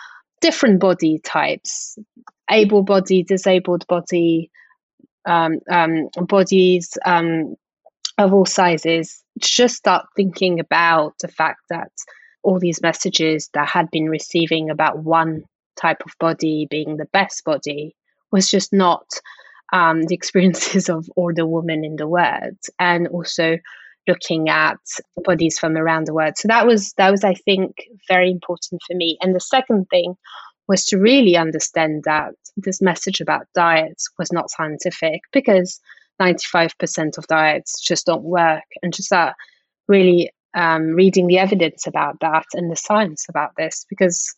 different 0.40 0.80
body 0.80 1.20
types 1.23 1.99
able 2.50 2.82
body, 2.82 3.23
disabled 3.23 3.87
body, 3.87 4.50
um, 5.26 5.59
um, 5.70 6.09
bodies 6.26 6.99
um, 7.04 7.54
of 8.18 8.35
all 8.35 8.47
sizes, 8.47 9.23
just 9.38 9.76
start 9.76 10.06
thinking 10.16 10.61
about 10.61 11.14
the 11.20 11.28
fact 11.28 11.61
that 11.70 11.92
all 12.42 12.59
these 12.59 12.82
messages 12.82 13.49
that 13.54 13.68
had 13.68 13.90
been 13.90 14.09
receiving 14.09 14.70
about 14.70 14.99
one 14.99 15.44
type 15.80 16.02
of 16.04 16.12
body 16.18 16.66
being 16.68 16.97
the 16.97 17.06
best 17.12 17.44
body 17.44 17.94
was 18.32 18.49
just 18.49 18.73
not 18.73 19.06
um, 19.73 20.02
the 20.09 20.14
experiences 20.14 20.88
of 20.88 21.09
all 21.16 21.32
the 21.35 21.47
women 21.47 21.85
in 21.85 21.97
the 21.97 22.09
world, 22.09 22.59
and 22.78 23.09
also 23.09 23.59
looking 24.11 24.49
at 24.49 24.79
bodies 25.25 25.59
from 25.59 25.76
around 25.76 26.07
the 26.07 26.14
world. 26.14 26.35
So 26.37 26.49
that 26.49 26.67
was 26.67 26.93
that 26.97 27.11
was 27.11 27.23
I 27.23 27.35
think 27.35 27.76
very 28.09 28.31
important 28.31 28.81
for 28.87 28.97
me. 28.97 29.17
And 29.21 29.35
the 29.35 29.40
second 29.40 29.87
thing 29.90 30.17
was 30.69 30.85
to 30.87 30.99
really 30.99 31.37
understand 31.37 32.02
that 32.05 32.33
this 32.57 32.81
message 32.81 33.21
about 33.21 33.47
diets 33.55 34.09
was 34.19 34.33
not 34.33 34.50
scientific 34.50 35.21
because 35.33 35.81
95% 36.21 37.19
of 37.19 37.26
diets 37.26 37.81
just 37.81 38.07
don't 38.07 38.23
work 38.23 38.64
and 38.83 38.95
just 38.95 39.11
that 39.11 39.35
really 39.88 40.31
um, 40.55 40.90
reading 40.90 41.26
the 41.26 41.38
evidence 41.38 41.87
about 41.87 42.21
that 42.21 42.45
and 42.55 42.71
the 42.71 42.76
science 42.76 43.26
about 43.29 43.52
this 43.57 43.87
because 43.88 44.35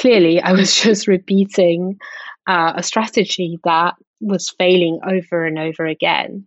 clearly 0.00 0.40
I 0.40 0.52
was 0.52 0.74
just 0.82 1.06
repeating 1.06 1.98
uh, 2.46 2.72
a 2.76 2.82
strategy 2.82 3.58
that 3.64 3.94
was 4.20 4.54
failing 4.58 5.00
over 5.04 5.46
and 5.46 5.58
over 5.58 5.86
again. 5.86 6.46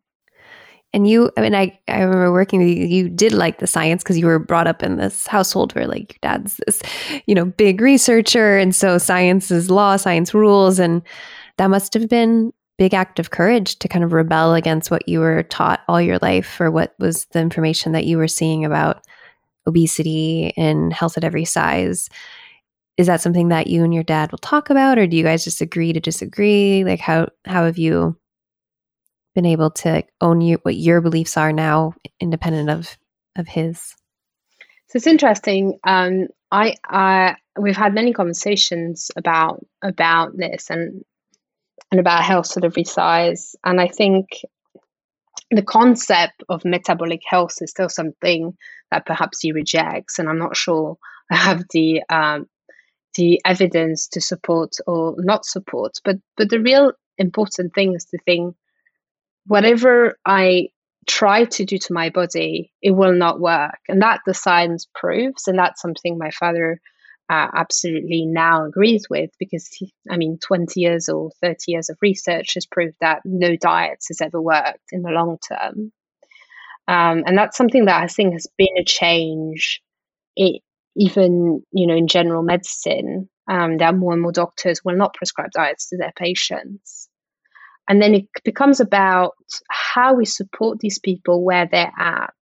And 0.94 1.08
you, 1.08 1.32
I 1.38 1.42
mean, 1.42 1.56
I, 1.56 1.78
I 1.88 2.02
remember 2.02 2.32
working 2.32 2.60
with 2.60 2.70
you, 2.70 2.86
you 2.86 3.10
did 3.10 3.34
like 3.34 3.60
the 3.60 3.68
science 3.68 4.04
because 4.04 4.18
you 4.18 4.28
were 4.28 4.38
brought 4.38 4.68
up 4.68 4.84
in 4.84 4.98
this 4.98 5.26
household 5.26 5.74
where 5.74 5.88
like 5.88 6.14
your 6.14 6.20
dad's 6.22 6.60
this, 6.66 6.82
you 7.26 7.34
know, 7.34 7.46
big 7.46 7.82
researcher. 7.82 8.58
And 8.58 8.76
so 8.76 9.00
science 9.00 9.50
is 9.50 9.72
law, 9.72 9.98
science 9.98 10.34
rules. 10.34 10.78
And 10.78 11.02
that 11.58 11.68
must 11.68 11.94
have 11.96 12.08
been 12.08 12.54
big 12.78 12.94
act 12.94 13.20
of 13.20 13.32
courage 13.32 13.78
to 13.80 13.88
kind 13.88 14.04
of 14.04 14.14
rebel 14.14 14.54
against 14.54 14.92
what 14.92 15.08
you 15.08 15.20
were 15.20 15.44
taught 15.44 15.82
all 15.88 16.02
your 16.02 16.18
life 16.22 16.60
or 16.60 16.72
what 16.72 16.94
was 17.00 17.26
the 17.26 17.40
information 17.40 17.92
that 17.92 18.06
you 18.06 18.18
were 18.18 18.28
seeing 18.28 18.66
about 18.66 19.04
obesity 19.68 20.54
and 20.58 20.92
health 20.92 21.18
at 21.18 21.24
every 21.24 21.46
size 21.46 22.10
is 22.98 23.08
that 23.08 23.22
something 23.22 23.48
that 23.48 23.68
you 23.68 23.84
and 23.84 23.94
your 23.94 24.04
dad 24.04 24.32
will 24.32 24.40
talk 24.40 24.70
about 24.70 24.98
or 24.98 25.08
do 25.08 25.16
you 25.16 25.24
guys 25.24 25.44
just 25.44 25.62
agree 25.62 25.94
to 25.94 26.00
disagree 26.00 26.84
like 26.84 27.00
how 27.00 27.28
how 27.46 27.66
have 27.66 27.78
you 27.78 28.18
been 29.34 29.46
able 29.46 29.72
to 29.72 30.04
own 30.22 30.42
you 30.42 30.58
what 30.64 30.76
your 30.76 31.02
beliefs 31.02 31.38
are 31.38 31.52
now 31.52 31.94
independent 32.20 32.70
of 32.70 32.98
of 33.36 33.48
his 33.48 33.96
so 34.88 34.98
it's 34.98 35.08
interesting 35.08 35.80
um 35.84 36.28
i 36.52 36.76
i 36.86 37.36
we've 37.60 37.78
had 37.78 37.94
many 37.94 38.14
conversations 38.14 39.12
about 39.16 39.66
about 39.82 40.36
this 40.36 40.70
and 40.70 41.04
and 41.92 42.00
about 42.00 42.24
health 42.24 42.48
sort 42.48 42.64
of 42.64 42.76
size 42.88 43.56
and 43.64 43.80
i 43.82 43.88
think 43.88 44.28
the 45.52 45.64
concept 45.64 46.44
of 46.50 46.66
metabolic 46.66 47.22
health 47.28 47.58
is 47.62 47.70
still 47.70 47.90
something 47.90 48.56
that 48.92 49.06
perhaps 49.06 49.42
he 49.42 49.52
rejects 49.52 50.20
and 50.20 50.30
i'm 50.30 50.40
not 50.40 50.56
sure 50.56 50.98
i 51.32 51.36
have 51.36 51.64
the 51.72 52.02
um, 52.10 52.48
the 53.16 53.42
evidence 53.46 54.08
to 54.08 54.22
support 54.22 54.72
or 54.88 55.16
not 55.18 55.46
support. 55.46 55.94
But 56.04 56.18
but 56.38 56.50
the 56.50 56.60
real 56.60 56.94
important 57.18 57.74
thing 57.74 57.94
is 57.94 58.06
to 58.06 58.18
think 58.26 58.56
whatever 59.46 60.18
I 60.26 60.70
try 61.08 61.46
to 61.46 61.66
do 61.66 61.78
to 61.78 61.94
my 61.94 62.10
body, 62.10 62.72
it 62.82 62.92
will 62.92 63.14
not 63.14 63.40
work, 63.40 63.80
and 63.88 64.02
that 64.02 64.22
the 64.26 64.34
science 64.34 64.88
proves, 64.96 65.48
and 65.48 65.58
that's 65.58 65.82
something 65.82 66.18
my 66.18 66.32
father. 66.32 66.80
Uh, 67.30 67.48
absolutely 67.56 68.26
now 68.26 68.66
agrees 68.66 69.08
with 69.10 69.30
because 69.40 69.68
he, 69.70 69.94
I 70.12 70.18
mean, 70.18 70.38
20 70.46 70.80
years 70.80 71.08
or 71.08 71.32
30 71.42 71.56
years 71.68 71.90
of 71.90 71.98
research 72.02 72.56
has 72.56 72.66
proved 72.66 72.96
that 73.00 73.22
no 73.24 73.56
diets 73.56 74.10
has 74.10 74.20
ever 74.20 74.42
worked 74.42 74.92
in 74.92 75.04
the 75.04 75.10
long 75.10 75.38
term. 75.48 75.94
Um, 76.90 77.24
and 77.26 77.38
that's 77.38 77.56
something 77.56 77.86
that 77.86 78.04
I 78.04 78.08
think 78.08 78.34
has 78.34 78.46
been 78.58 78.78
a 78.78 78.84
change 78.84 79.82
it, 80.36 80.62
even 80.96 81.64
you 81.72 81.88
know 81.88 81.96
in 81.96 82.08
general 82.08 82.44
medicine 82.44 83.30
um, 83.48 83.78
there 83.78 83.90
are 83.90 83.94
more 83.94 84.14
and 84.14 84.22
more 84.22 84.32
doctors 84.32 84.82
will 84.84 84.96
not 84.96 85.14
prescribe 85.14 85.52
diets 85.52 85.90
to 85.90 85.98
their 85.98 86.14
patients 86.16 87.10
and 87.88 88.02
then 88.02 88.14
it 88.14 88.26
becomes 88.44 88.80
about 88.80 89.34
how 89.70 90.14
we 90.14 90.26
support 90.26 90.80
these 90.80 91.00
people 91.00 91.44
where 91.44 91.68
they're 91.72 91.92
at 91.98 92.34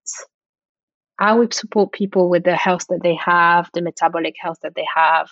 how 1.19 1.39
we 1.39 1.47
support 1.51 1.91
people 1.91 2.29
with 2.29 2.43
the 2.43 2.55
health 2.55 2.85
that 2.89 3.01
they 3.03 3.15
have 3.15 3.69
the 3.73 3.81
metabolic 3.81 4.35
health 4.39 4.57
that 4.63 4.75
they 4.75 4.85
have 4.95 5.29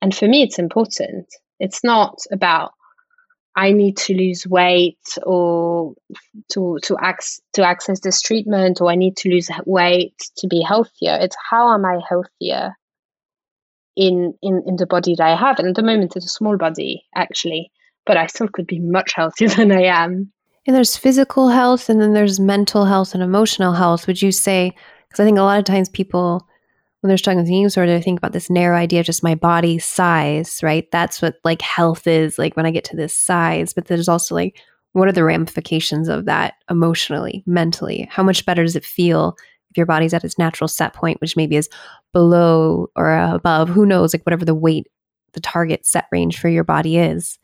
and 0.00 0.14
for 0.14 0.26
me 0.26 0.42
it's 0.42 0.58
important 0.58 1.26
it's 1.58 1.84
not 1.84 2.18
about 2.30 2.72
I 3.54 3.72
need 3.72 3.96
to 3.98 4.14
lose 4.14 4.46
weight 4.46 4.98
or 5.24 5.94
to 6.52 6.78
to 6.84 6.96
access 7.00 7.40
to 7.54 7.64
access 7.64 8.00
this 8.00 8.22
treatment 8.22 8.80
or 8.80 8.90
I 8.90 8.94
need 8.94 9.16
to 9.18 9.28
lose 9.28 9.50
weight 9.66 10.16
to 10.38 10.46
be 10.46 10.62
healthier. 10.62 11.18
It's 11.20 11.36
how 11.50 11.72
am 11.74 11.84
I 11.84 12.00
healthier 12.08 12.74
in 13.94 14.34
in 14.40 14.62
in 14.66 14.76
the 14.76 14.86
body 14.86 15.14
that 15.16 15.26
I 15.26 15.36
have. 15.36 15.58
And 15.58 15.68
at 15.68 15.74
the 15.74 15.82
moment 15.82 16.16
it's 16.16 16.24
a 16.24 16.30
small 16.30 16.56
body 16.56 17.04
actually, 17.14 17.70
but 18.06 18.16
I 18.16 18.26
still 18.26 18.48
could 18.48 18.66
be 18.66 18.80
much 18.80 19.12
healthier 19.14 19.48
than 19.56 19.72
I 19.72 19.84
am. 19.84 20.32
And 20.66 20.76
there's 20.76 20.96
physical 20.96 21.48
health 21.48 21.88
and 21.88 22.00
then 22.00 22.12
there's 22.12 22.38
mental 22.38 22.84
health 22.84 23.14
and 23.14 23.22
emotional 23.22 23.72
health. 23.72 24.06
Would 24.06 24.22
you 24.22 24.30
say 24.30 24.74
because 25.08 25.20
I 25.20 25.26
think 25.26 25.38
a 25.38 25.42
lot 25.42 25.58
of 25.58 25.64
times 25.64 25.90
people 25.90 26.46
when 27.02 27.08
they're 27.08 27.18
struggling 27.18 27.44
with 27.44 27.50
eating 27.50 27.64
disorder, 27.64 27.92
they 27.92 28.00
think 28.00 28.18
about 28.18 28.32
this 28.32 28.48
narrow 28.48 28.76
idea 28.76 29.00
of 29.00 29.06
just 29.06 29.24
my 29.24 29.34
body 29.34 29.78
size, 29.80 30.60
right? 30.62 30.88
That's 30.92 31.20
what 31.20 31.34
like 31.42 31.60
health 31.60 32.06
is, 32.06 32.38
like 32.38 32.56
when 32.56 32.64
I 32.64 32.70
get 32.70 32.84
to 32.84 32.96
this 32.96 33.14
size. 33.14 33.72
But 33.72 33.86
there's 33.86 34.08
also 34.08 34.36
like, 34.36 34.60
what 34.92 35.08
are 35.08 35.12
the 35.12 35.24
ramifications 35.24 36.08
of 36.08 36.26
that 36.26 36.54
emotionally, 36.70 37.42
mentally? 37.44 38.08
How 38.10 38.22
much 38.22 38.46
better 38.46 38.62
does 38.62 38.76
it 38.76 38.84
feel 38.84 39.36
if 39.70 39.76
your 39.76 39.86
body's 39.86 40.14
at 40.14 40.22
its 40.22 40.38
natural 40.38 40.68
set 40.68 40.94
point, 40.94 41.20
which 41.20 41.36
maybe 41.36 41.56
is 41.56 41.68
below 42.12 42.88
or 42.94 43.18
above? 43.18 43.68
Who 43.68 43.84
knows? 43.84 44.14
Like 44.14 44.22
whatever 44.24 44.44
the 44.44 44.54
weight, 44.54 44.86
the 45.32 45.40
target 45.40 45.84
set 45.84 46.06
range 46.12 46.38
for 46.38 46.48
your 46.48 46.64
body 46.64 46.98
is. 46.98 47.36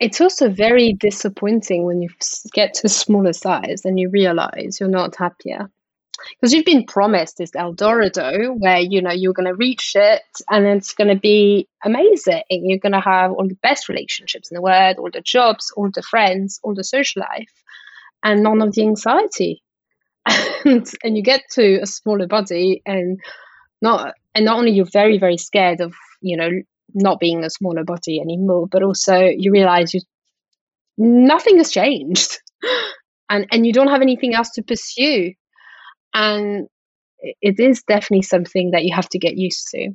It's 0.00 0.20
also 0.20 0.50
very 0.50 0.92
disappointing 0.92 1.84
when 1.84 2.02
you 2.02 2.08
get 2.52 2.74
to 2.74 2.88
smaller 2.88 3.32
size 3.32 3.82
and 3.84 3.98
you 3.98 4.10
realize 4.10 4.78
you're 4.80 4.88
not 4.88 5.16
happier 5.16 5.70
because 6.30 6.52
you've 6.52 6.64
been 6.64 6.84
promised 6.84 7.38
this 7.38 7.54
El 7.54 7.72
Dorado 7.72 8.52
where 8.54 8.78
you 8.78 9.02
know 9.02 9.12
you're 9.12 9.32
going 9.32 9.48
to 9.48 9.54
reach 9.54 9.92
it 9.94 10.22
and 10.50 10.66
it's 10.66 10.94
going 10.94 11.08
to 11.08 11.20
be 11.20 11.68
amazing. 11.84 12.42
You're 12.50 12.78
going 12.78 12.92
to 12.92 13.00
have 13.00 13.32
all 13.32 13.48
the 13.48 13.58
best 13.62 13.88
relationships 13.88 14.50
in 14.50 14.54
the 14.54 14.62
world, 14.62 14.96
all 14.98 15.10
the 15.12 15.20
jobs, 15.20 15.72
all 15.76 15.90
the 15.92 16.02
friends, 16.02 16.60
all 16.62 16.74
the 16.74 16.84
social 16.84 17.22
life, 17.22 17.52
and 18.22 18.42
none 18.42 18.62
of 18.62 18.74
the 18.74 18.82
anxiety. 18.82 19.62
and, 20.64 20.90
and 21.02 21.16
you 21.16 21.22
get 21.22 21.42
to 21.52 21.80
a 21.82 21.86
smaller 21.86 22.26
body 22.26 22.82
and 22.86 23.20
not 23.82 24.14
and 24.34 24.46
not 24.46 24.58
only 24.58 24.70
you're 24.70 24.86
very 24.86 25.18
very 25.18 25.36
scared 25.36 25.80
of 25.82 25.94
you 26.22 26.36
know 26.36 26.50
not 26.94 27.20
being 27.20 27.44
a 27.44 27.50
smaller 27.50 27.84
body 27.84 28.20
anymore, 28.20 28.66
but 28.70 28.82
also 28.82 29.16
you 29.16 29.52
realize 29.52 29.92
you 29.94 30.00
nothing 30.96 31.58
has 31.58 31.70
changed. 31.70 32.38
And, 33.30 33.46
and 33.50 33.66
you 33.66 33.72
don't 33.72 33.88
have 33.88 34.02
anything 34.02 34.34
else 34.34 34.50
to 34.50 34.62
pursue 34.62 35.32
and 36.14 36.68
it 37.42 37.58
is 37.58 37.82
definitely 37.82 38.22
something 38.22 38.70
that 38.70 38.84
you 38.84 38.94
have 38.94 39.08
to 39.10 39.18
get 39.18 39.36
used 39.36 39.68
to. 39.72 39.90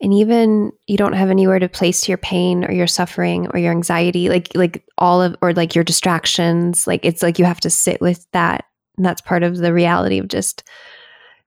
And 0.00 0.12
even 0.14 0.72
you 0.86 0.96
don't 0.96 1.12
have 1.12 1.30
anywhere 1.30 1.58
to 1.58 1.68
place 1.68 2.08
your 2.08 2.18
pain 2.18 2.64
or 2.64 2.72
your 2.72 2.86
suffering 2.86 3.48
or 3.52 3.58
your 3.58 3.70
anxiety, 3.70 4.28
like 4.28 4.48
like 4.54 4.84
all 4.98 5.22
of 5.22 5.36
or 5.40 5.52
like 5.52 5.74
your 5.74 5.84
distractions. 5.84 6.86
Like 6.86 7.04
it's 7.04 7.22
like 7.22 7.38
you 7.38 7.44
have 7.44 7.60
to 7.60 7.70
sit 7.70 8.00
with 8.00 8.26
that. 8.32 8.64
And 8.96 9.06
that's 9.06 9.20
part 9.20 9.42
of 9.42 9.56
the 9.56 9.72
reality 9.72 10.18
of 10.18 10.28
just 10.28 10.64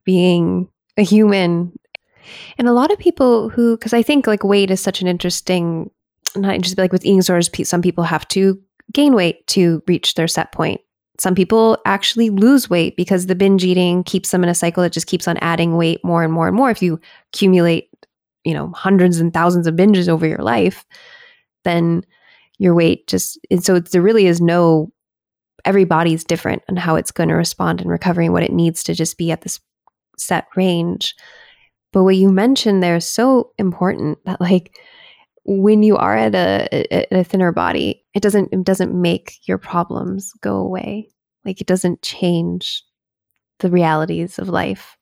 being 0.05 0.69
a 0.97 1.03
human. 1.03 1.73
And 2.57 2.67
a 2.67 2.73
lot 2.73 2.91
of 2.91 2.99
people 2.99 3.49
who, 3.49 3.77
because 3.77 3.93
I 3.93 4.01
think 4.01 4.27
like 4.27 4.43
weight 4.43 4.71
is 4.71 4.81
such 4.81 5.01
an 5.01 5.07
interesting, 5.07 5.89
not 6.35 6.59
just 6.61 6.77
like 6.77 6.91
with 6.91 7.05
eating 7.05 7.17
disorders, 7.17 7.49
some 7.67 7.81
people 7.81 8.03
have 8.03 8.27
to 8.29 8.61
gain 8.93 9.15
weight 9.15 9.45
to 9.47 9.81
reach 9.87 10.15
their 10.15 10.27
set 10.27 10.51
point 10.51 10.81
some 11.17 11.35
people 11.35 11.77
actually 11.85 12.29
lose 12.29 12.69
weight 12.69 12.97
because 12.97 13.25
the 13.25 13.35
binge 13.35 13.63
eating 13.63 14.03
keeps 14.03 14.31
them 14.31 14.43
in 14.43 14.49
a 14.49 14.55
cycle 14.55 14.83
that 14.83 14.91
just 14.91 15.07
keeps 15.07 15.27
on 15.27 15.37
adding 15.37 15.77
weight 15.77 16.03
more 16.03 16.23
and 16.23 16.33
more 16.33 16.47
and 16.47 16.55
more. 16.55 16.69
If 16.69 16.81
you 16.81 16.99
accumulate, 17.33 17.89
you 18.43 18.53
know, 18.53 18.71
hundreds 18.71 19.19
and 19.19 19.33
thousands 19.33 19.67
of 19.67 19.75
binges 19.75 20.09
over 20.09 20.27
your 20.27 20.39
life, 20.39 20.85
then 21.63 22.03
your 22.57 22.73
weight 22.73 23.07
just 23.07 23.37
and 23.51 23.63
so 23.63 23.79
there 23.79 24.01
really 24.01 24.27
is 24.27 24.39
no 24.39 24.91
every 25.65 25.83
body's 25.83 26.23
different 26.23 26.61
and 26.67 26.79
how 26.79 26.95
it's 26.95 27.11
going 27.11 27.27
to 27.27 27.35
respond 27.35 27.81
and 27.81 27.89
what 28.31 28.43
it 28.43 28.53
needs 28.53 28.83
to 28.83 28.93
just 28.93 29.17
be 29.17 29.31
at 29.31 29.41
this 29.41 29.59
set 30.17 30.47
range. 30.55 31.15
But 31.95 32.03
what 32.03 32.17
you 32.17 32.29
mentioned 32.29 32.83
there 32.83 32.97
is 32.97 33.07
so 33.07 33.53
important 33.57 34.17
that 34.25 34.41
like 34.41 34.77
when 35.45 35.81
you 35.81 35.95
are 35.95 36.13
at 36.17 36.35
a, 36.35 36.67
a, 36.73 37.19
a 37.19 37.23
thinner 37.23 37.53
body, 37.53 38.03
it 38.13 38.21
doesn't 38.21 38.49
it 38.51 38.65
doesn't 38.65 38.93
make 38.93 39.37
your 39.47 39.57
problems 39.57 40.33
go 40.41 40.57
away. 40.57 41.07
Like 41.45 41.61
it 41.61 41.67
doesn't 41.67 42.01
change 42.01 42.83
the 43.59 43.69
realities 43.69 44.39
of 44.39 44.49
life. 44.49 44.97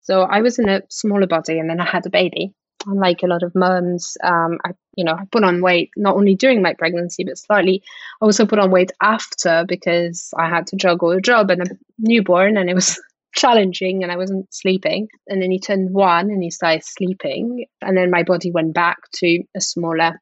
So 0.00 0.22
I 0.22 0.40
was 0.40 0.58
in 0.58 0.70
a 0.70 0.80
smaller 0.88 1.26
body, 1.26 1.58
and 1.58 1.68
then 1.68 1.78
I 1.78 1.84
had 1.84 2.06
a 2.06 2.10
baby. 2.10 2.54
Unlike 2.86 3.22
a 3.22 3.26
lot 3.26 3.42
of 3.42 3.54
moms, 3.54 4.16
um, 4.24 4.56
I 4.64 4.70
you 4.96 5.04
know 5.04 5.12
I 5.12 5.24
put 5.30 5.44
on 5.44 5.60
weight 5.60 5.90
not 5.94 6.16
only 6.16 6.36
during 6.36 6.62
my 6.62 6.72
pregnancy 6.72 7.22
but 7.22 7.36
slightly. 7.36 7.82
I 8.22 8.24
also 8.24 8.46
put 8.46 8.58
on 8.58 8.70
weight 8.70 8.92
after 9.02 9.66
because 9.68 10.32
I 10.38 10.48
had 10.48 10.68
to 10.68 10.76
juggle 10.76 11.10
a 11.10 11.20
job 11.20 11.50
and 11.50 11.60
a 11.60 11.76
newborn, 11.98 12.56
and 12.56 12.70
it 12.70 12.74
was 12.74 12.98
challenging 13.34 14.02
and 14.02 14.12
I 14.12 14.16
wasn't 14.16 14.52
sleeping. 14.52 15.08
And 15.26 15.40
then 15.40 15.50
he 15.50 15.58
turned 15.58 15.92
one 15.92 16.30
and 16.30 16.42
he 16.42 16.50
started 16.50 16.82
sleeping. 16.84 17.66
And 17.80 17.96
then 17.96 18.10
my 18.10 18.22
body 18.22 18.50
went 18.50 18.74
back 18.74 18.98
to 19.16 19.42
a 19.56 19.60
smaller, 19.60 20.20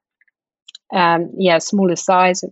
um, 0.92 1.30
yeah, 1.36 1.58
smaller 1.58 1.96
size. 1.96 2.42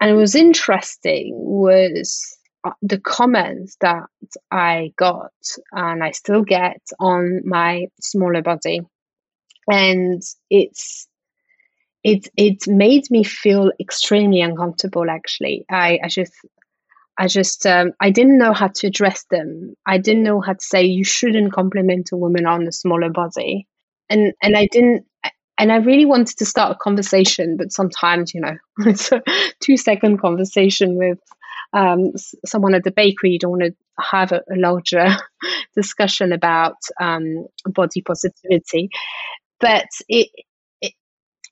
And 0.00 0.10
it 0.10 0.14
was 0.14 0.34
interesting 0.34 1.32
was 1.34 2.36
uh, 2.64 2.72
the 2.82 3.00
comments 3.00 3.76
that 3.80 4.04
I 4.50 4.92
got 4.96 5.32
and 5.72 6.02
I 6.02 6.10
still 6.10 6.42
get 6.42 6.80
on 7.00 7.40
my 7.44 7.86
smaller 8.00 8.42
body. 8.42 8.80
And 9.68 10.22
it's 10.50 11.08
it 12.04 12.28
it 12.36 12.68
made 12.68 13.10
me 13.10 13.24
feel 13.24 13.72
extremely 13.80 14.40
uncomfortable 14.40 15.10
actually. 15.10 15.64
I, 15.68 15.98
I 16.04 16.08
just 16.08 16.32
I 17.18 17.28
just 17.28 17.66
um, 17.66 17.92
I 18.00 18.10
didn't 18.10 18.38
know 18.38 18.52
how 18.52 18.68
to 18.68 18.86
address 18.86 19.24
them. 19.30 19.74
I 19.86 19.98
didn't 19.98 20.22
know 20.22 20.40
how 20.40 20.52
to 20.52 20.60
say 20.60 20.84
you 20.84 21.04
shouldn't 21.04 21.52
compliment 21.52 22.10
a 22.12 22.16
woman 22.16 22.46
on 22.46 22.66
a 22.66 22.72
smaller 22.72 23.10
body, 23.10 23.66
and 24.10 24.34
and 24.42 24.56
I 24.56 24.68
didn't. 24.70 25.06
And 25.58 25.72
I 25.72 25.76
really 25.76 26.04
wanted 26.04 26.36
to 26.38 26.44
start 26.44 26.72
a 26.72 26.78
conversation, 26.78 27.56
but 27.56 27.72
sometimes 27.72 28.34
you 28.34 28.40
know 28.42 28.56
it's 28.80 29.10
a 29.12 29.22
two 29.60 29.76
second 29.76 30.18
conversation 30.18 30.96
with 30.96 31.18
um, 31.72 32.12
someone 32.44 32.74
at 32.74 32.84
the 32.84 32.90
bakery. 32.90 33.30
You 33.30 33.38
don't 33.38 33.58
want 33.58 33.62
to 33.62 33.74
have 33.98 34.32
a, 34.32 34.42
a 34.52 34.56
larger 34.56 35.06
discussion 35.74 36.32
about 36.32 36.76
um, 37.00 37.46
body 37.64 38.02
positivity, 38.02 38.90
but 39.58 39.86
it, 40.08 40.28
it 40.82 40.92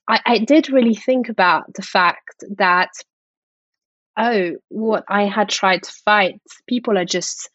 I, 0.09 0.21
I 0.27 0.39
did 0.39 0.71
really 0.71 0.95
think 0.95 1.31
about 1.31 1.73
the 1.75 1.83
fact 1.83 2.45
that 2.59 2.91
oh, 4.17 4.53
what 4.69 5.05
I 5.09 5.25
had 5.25 5.49
tried 5.49 5.83
to 5.83 5.93
fight, 6.05 6.41
people 6.69 6.99
are 6.99 7.05
just 7.05 7.51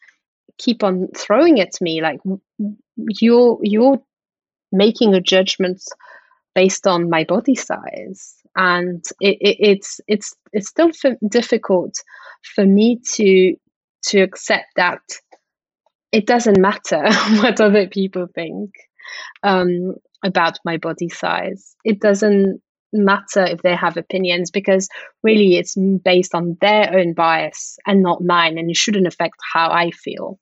keep 0.58 0.82
on 0.82 1.08
throwing 1.16 1.60
at 1.60 1.80
me 1.80 2.02
like 2.02 2.20
you're 2.96 3.58
you're 3.62 4.00
making 4.72 5.14
a 5.14 5.20
judgment 5.20 5.82
based 6.54 6.86
on 6.86 7.10
my 7.10 7.24
body 7.24 7.54
size. 7.54 8.34
And 8.56 9.04
it, 9.20 9.38
it, 9.40 9.56
it's 9.60 10.00
it's 10.06 10.34
it's 10.52 10.68
still 10.68 10.90
difficult 11.28 11.94
for 12.54 12.64
me 12.64 13.00
to 13.14 13.54
to 14.06 14.20
accept 14.20 14.66
that 14.76 15.00
it 16.12 16.26
doesn't 16.26 16.60
matter 16.60 17.02
what 17.40 17.60
other 17.60 17.86
people 17.86 18.26
think 18.34 18.70
um, 19.42 19.94
about 20.24 20.58
my 20.64 20.76
body 20.76 21.08
size. 21.08 21.76
It 21.84 22.00
doesn't 22.00 22.60
matter 22.92 23.44
if 23.44 23.62
they 23.62 23.74
have 23.74 23.96
opinions 23.96 24.50
because 24.50 24.88
really 25.22 25.56
it's 25.56 25.76
based 26.04 26.34
on 26.34 26.56
their 26.60 26.96
own 26.96 27.12
bias 27.14 27.78
and 27.86 28.02
not 28.02 28.22
mine 28.22 28.58
and 28.58 28.70
it 28.70 28.76
shouldn't 28.76 29.06
affect 29.06 29.36
how 29.52 29.70
i 29.70 29.90
feel. 29.90 30.38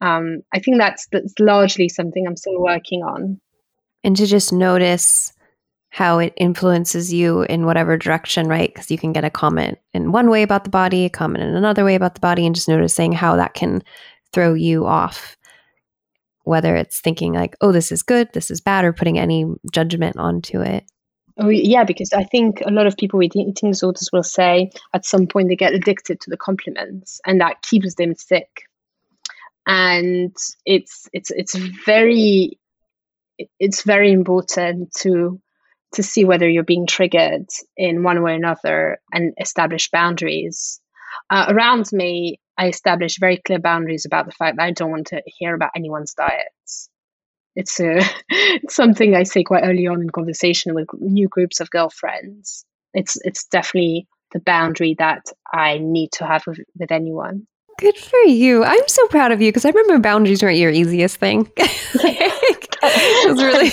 Um, 0.00 0.42
i 0.52 0.58
think 0.58 0.78
that's 0.78 1.08
that's 1.10 1.34
largely 1.40 1.88
something 1.88 2.26
i'm 2.26 2.36
still 2.36 2.60
working 2.60 3.02
on. 3.02 3.40
And 4.04 4.16
to 4.16 4.26
just 4.26 4.52
notice 4.52 5.32
how 5.90 6.18
it 6.18 6.34
influences 6.36 7.12
you 7.12 7.42
in 7.42 7.64
whatever 7.64 7.96
direction 7.96 8.46
right? 8.46 8.72
Because 8.72 8.90
you 8.90 8.98
can 8.98 9.12
get 9.12 9.24
a 9.24 9.30
comment 9.30 9.78
in 9.94 10.12
one 10.12 10.30
way 10.30 10.42
about 10.42 10.64
the 10.64 10.70
body 10.70 11.04
a 11.04 11.10
comment 11.10 11.42
in 11.42 11.56
another 11.56 11.84
way 11.84 11.94
about 11.94 12.14
the 12.14 12.20
body 12.20 12.46
and 12.46 12.54
just 12.54 12.68
noticing 12.68 13.10
how 13.10 13.36
that 13.36 13.54
can 13.54 13.82
throw 14.32 14.54
you 14.54 14.86
off. 14.86 15.36
Whether 16.44 16.76
it's 16.76 17.00
thinking 17.00 17.32
like 17.32 17.56
oh 17.60 17.72
this 17.72 17.90
is 17.90 18.02
good 18.02 18.28
this 18.32 18.50
is 18.50 18.60
bad 18.60 18.84
or 18.84 18.92
putting 18.92 19.18
any 19.18 19.46
judgment 19.72 20.16
onto 20.16 20.60
it 20.60 20.84
Oh, 21.40 21.48
yeah, 21.48 21.84
because 21.84 22.12
I 22.12 22.24
think 22.24 22.62
a 22.66 22.70
lot 22.70 22.88
of 22.88 22.96
people 22.96 23.18
with 23.18 23.36
eating 23.36 23.70
disorders 23.70 24.10
will 24.12 24.24
say 24.24 24.72
at 24.92 25.04
some 25.04 25.28
point 25.28 25.48
they 25.48 25.56
get 25.56 25.72
addicted 25.72 26.20
to 26.20 26.30
the 26.30 26.36
compliments, 26.36 27.20
and 27.24 27.40
that 27.40 27.62
keeps 27.62 27.94
them 27.94 28.16
sick. 28.16 28.62
And 29.64 30.36
it's 30.66 31.08
it's 31.12 31.30
it's 31.30 31.54
very 31.54 32.58
it's 33.60 33.82
very 33.82 34.10
important 34.10 34.92
to 34.98 35.40
to 35.92 36.02
see 36.02 36.24
whether 36.24 36.48
you're 36.48 36.64
being 36.64 36.86
triggered 36.86 37.48
in 37.76 38.02
one 38.02 38.20
way 38.22 38.32
or 38.32 38.34
another 38.34 38.98
and 39.12 39.32
establish 39.40 39.90
boundaries. 39.90 40.80
Uh, 41.30 41.46
around 41.48 41.86
me, 41.92 42.40
I 42.56 42.68
establish 42.68 43.18
very 43.18 43.36
clear 43.36 43.60
boundaries 43.60 44.06
about 44.06 44.26
the 44.26 44.32
fact 44.32 44.56
that 44.56 44.64
I 44.64 44.72
don't 44.72 44.90
want 44.90 45.08
to 45.08 45.22
hear 45.24 45.54
about 45.54 45.70
anyone's 45.76 46.14
diets 46.14 46.90
it's 47.58 47.80
a 47.80 47.98
it's 48.30 48.74
something 48.74 49.14
I 49.14 49.24
say 49.24 49.42
quite 49.42 49.64
early 49.64 49.86
on 49.86 50.00
in 50.00 50.08
conversation 50.10 50.74
with 50.74 50.88
new 51.00 51.28
groups 51.28 51.60
of 51.60 51.70
girlfriends. 51.70 52.64
It's 52.94 53.18
it's 53.24 53.44
definitely 53.46 54.06
the 54.32 54.40
boundary 54.40 54.94
that 54.98 55.24
I 55.52 55.78
need 55.78 56.12
to 56.12 56.26
have 56.26 56.46
with, 56.46 56.60
with 56.78 56.92
anyone. 56.92 57.46
Good 57.78 57.96
for 57.96 58.20
you. 58.20 58.64
I'm 58.64 58.88
so 58.88 59.06
proud 59.08 59.32
of 59.32 59.40
you 59.42 59.50
because 59.50 59.64
I 59.64 59.70
remember 59.70 59.98
boundaries 59.98 60.42
weren't 60.42 60.58
your 60.58 60.70
easiest 60.70 61.16
thing. 61.16 61.50
it 61.56 63.28
was 63.28 63.42
really 63.42 63.70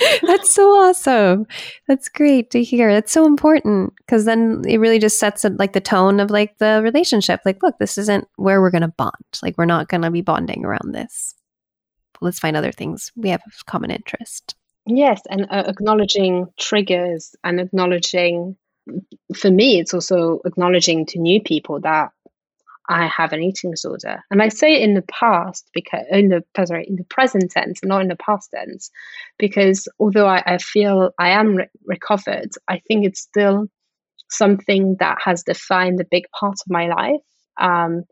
That's 0.26 0.54
so 0.54 0.68
awesome. 0.68 1.46
That's 1.86 2.08
great 2.08 2.50
to 2.50 2.62
hear. 2.62 2.92
That's 2.92 3.12
so 3.12 3.26
important 3.26 3.94
because 3.98 4.24
then 4.24 4.62
it 4.66 4.78
really 4.78 4.98
just 4.98 5.18
sets 5.18 5.44
it 5.44 5.58
like 5.58 5.72
the 5.72 5.80
tone 5.80 6.20
of 6.20 6.30
like 6.30 6.58
the 6.58 6.80
relationship. 6.82 7.40
Like, 7.44 7.62
look, 7.62 7.78
this 7.78 7.98
isn't 7.98 8.26
where 8.36 8.60
we're 8.60 8.70
going 8.70 8.82
to 8.82 8.88
bond. 8.88 9.12
Like, 9.42 9.56
we're 9.56 9.64
not 9.64 9.88
going 9.88 10.02
to 10.02 10.10
be 10.10 10.20
bonding 10.20 10.64
around 10.64 10.92
this 10.92 11.34
let's 12.22 12.38
find 12.38 12.56
other 12.56 12.72
things 12.72 13.12
we 13.16 13.28
have 13.30 13.42
common 13.66 13.90
interest. 13.90 14.54
Yes, 14.86 15.20
and 15.30 15.46
uh, 15.50 15.64
acknowledging 15.66 16.46
triggers 16.58 17.36
and 17.44 17.60
acknowledging, 17.60 18.56
for 19.36 19.50
me, 19.50 19.78
it's 19.78 19.94
also 19.94 20.40
acknowledging 20.44 21.06
to 21.06 21.20
new 21.20 21.40
people 21.40 21.80
that 21.80 22.10
I 22.88 23.06
have 23.06 23.32
an 23.32 23.42
eating 23.42 23.70
disorder. 23.70 24.22
And 24.30 24.42
I 24.42 24.48
say 24.48 24.74
it 24.74 24.82
in 24.82 24.94
the 24.94 25.02
past 25.02 25.68
because 25.72 26.04
in 26.10 26.28
the 26.28 26.42
sorry 26.66 26.84
in 26.88 26.96
the 26.96 27.04
present 27.04 27.50
tense, 27.50 27.80
not 27.84 28.02
in 28.02 28.08
the 28.08 28.16
past 28.16 28.50
tense, 28.52 28.90
because 29.38 29.88
although 30.00 30.26
I, 30.26 30.42
I 30.44 30.58
feel 30.58 31.10
I 31.18 31.30
am 31.30 31.56
re- 31.56 31.68
recovered, 31.86 32.50
I 32.66 32.80
think 32.88 33.06
it's 33.06 33.20
still 33.20 33.68
something 34.28 34.96
that 34.98 35.18
has 35.24 35.44
defined 35.44 36.00
a 36.00 36.06
big 36.10 36.24
part 36.38 36.54
of 36.54 36.70
my 36.70 36.88
life. 36.88 37.20
Um, 37.60 38.02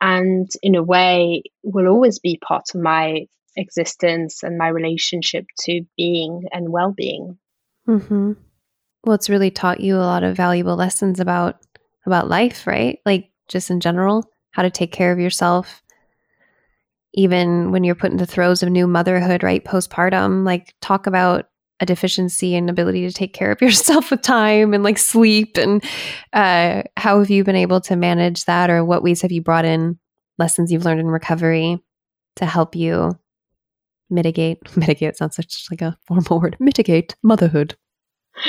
and 0.00 0.50
in 0.62 0.74
a 0.74 0.82
way 0.82 1.42
will 1.62 1.88
always 1.88 2.18
be 2.18 2.40
part 2.46 2.64
of 2.74 2.80
my 2.80 3.26
existence 3.58 4.42
and 4.42 4.56
my 4.56 4.68
relationship 4.68 5.46
to 5.60 5.82
being 5.96 6.44
and 6.52 6.70
well 6.70 6.92
being. 6.96 7.38
Mm-hmm. 7.86 8.32
Well, 9.04 9.14
it's 9.14 9.30
really 9.30 9.50
taught 9.50 9.80
you 9.80 9.96
a 9.96 9.98
lot 9.98 10.22
of 10.22 10.36
valuable 10.36 10.76
lessons 10.76 11.20
about 11.20 11.56
about 12.06 12.28
life, 12.28 12.66
right? 12.66 12.98
Like 13.04 13.30
just 13.48 13.70
in 13.70 13.80
general, 13.80 14.24
how 14.52 14.62
to 14.62 14.70
take 14.70 14.92
care 14.92 15.12
of 15.12 15.18
yourself, 15.18 15.82
even 17.14 17.70
when 17.70 17.84
you're 17.84 17.94
put 17.94 18.10
in 18.10 18.16
the 18.16 18.26
throes 18.26 18.62
of 18.62 18.70
new 18.70 18.86
motherhood, 18.86 19.42
right? 19.42 19.64
Postpartum, 19.64 20.44
like 20.44 20.74
talk 20.80 21.06
about 21.06 21.46
a 21.80 21.86
deficiency 21.86 22.56
and 22.56 22.68
ability 22.68 23.06
to 23.06 23.12
take 23.12 23.32
care 23.32 23.52
of 23.52 23.60
yourself 23.62 24.10
with 24.10 24.22
time 24.22 24.74
and 24.74 24.82
like 24.82 24.98
sleep 24.98 25.56
and 25.56 25.84
uh, 26.32 26.82
how 26.96 27.18
have 27.18 27.30
you 27.30 27.44
been 27.44 27.56
able 27.56 27.80
to 27.80 27.96
manage 27.96 28.44
that 28.46 28.70
or 28.70 28.84
what 28.84 29.02
ways 29.02 29.22
have 29.22 29.32
you 29.32 29.42
brought 29.42 29.64
in 29.64 29.98
lessons 30.38 30.72
you've 30.72 30.84
learned 30.84 31.00
in 31.00 31.06
recovery 31.06 31.78
to 32.36 32.46
help 32.46 32.74
you 32.74 33.18
mitigate 34.10 34.58
mitigate 34.76 35.16
sounds 35.16 35.36
such 35.36 35.66
like 35.70 35.82
a 35.82 35.96
formal 36.06 36.40
word 36.40 36.56
mitigate 36.60 37.14
motherhood. 37.22 37.76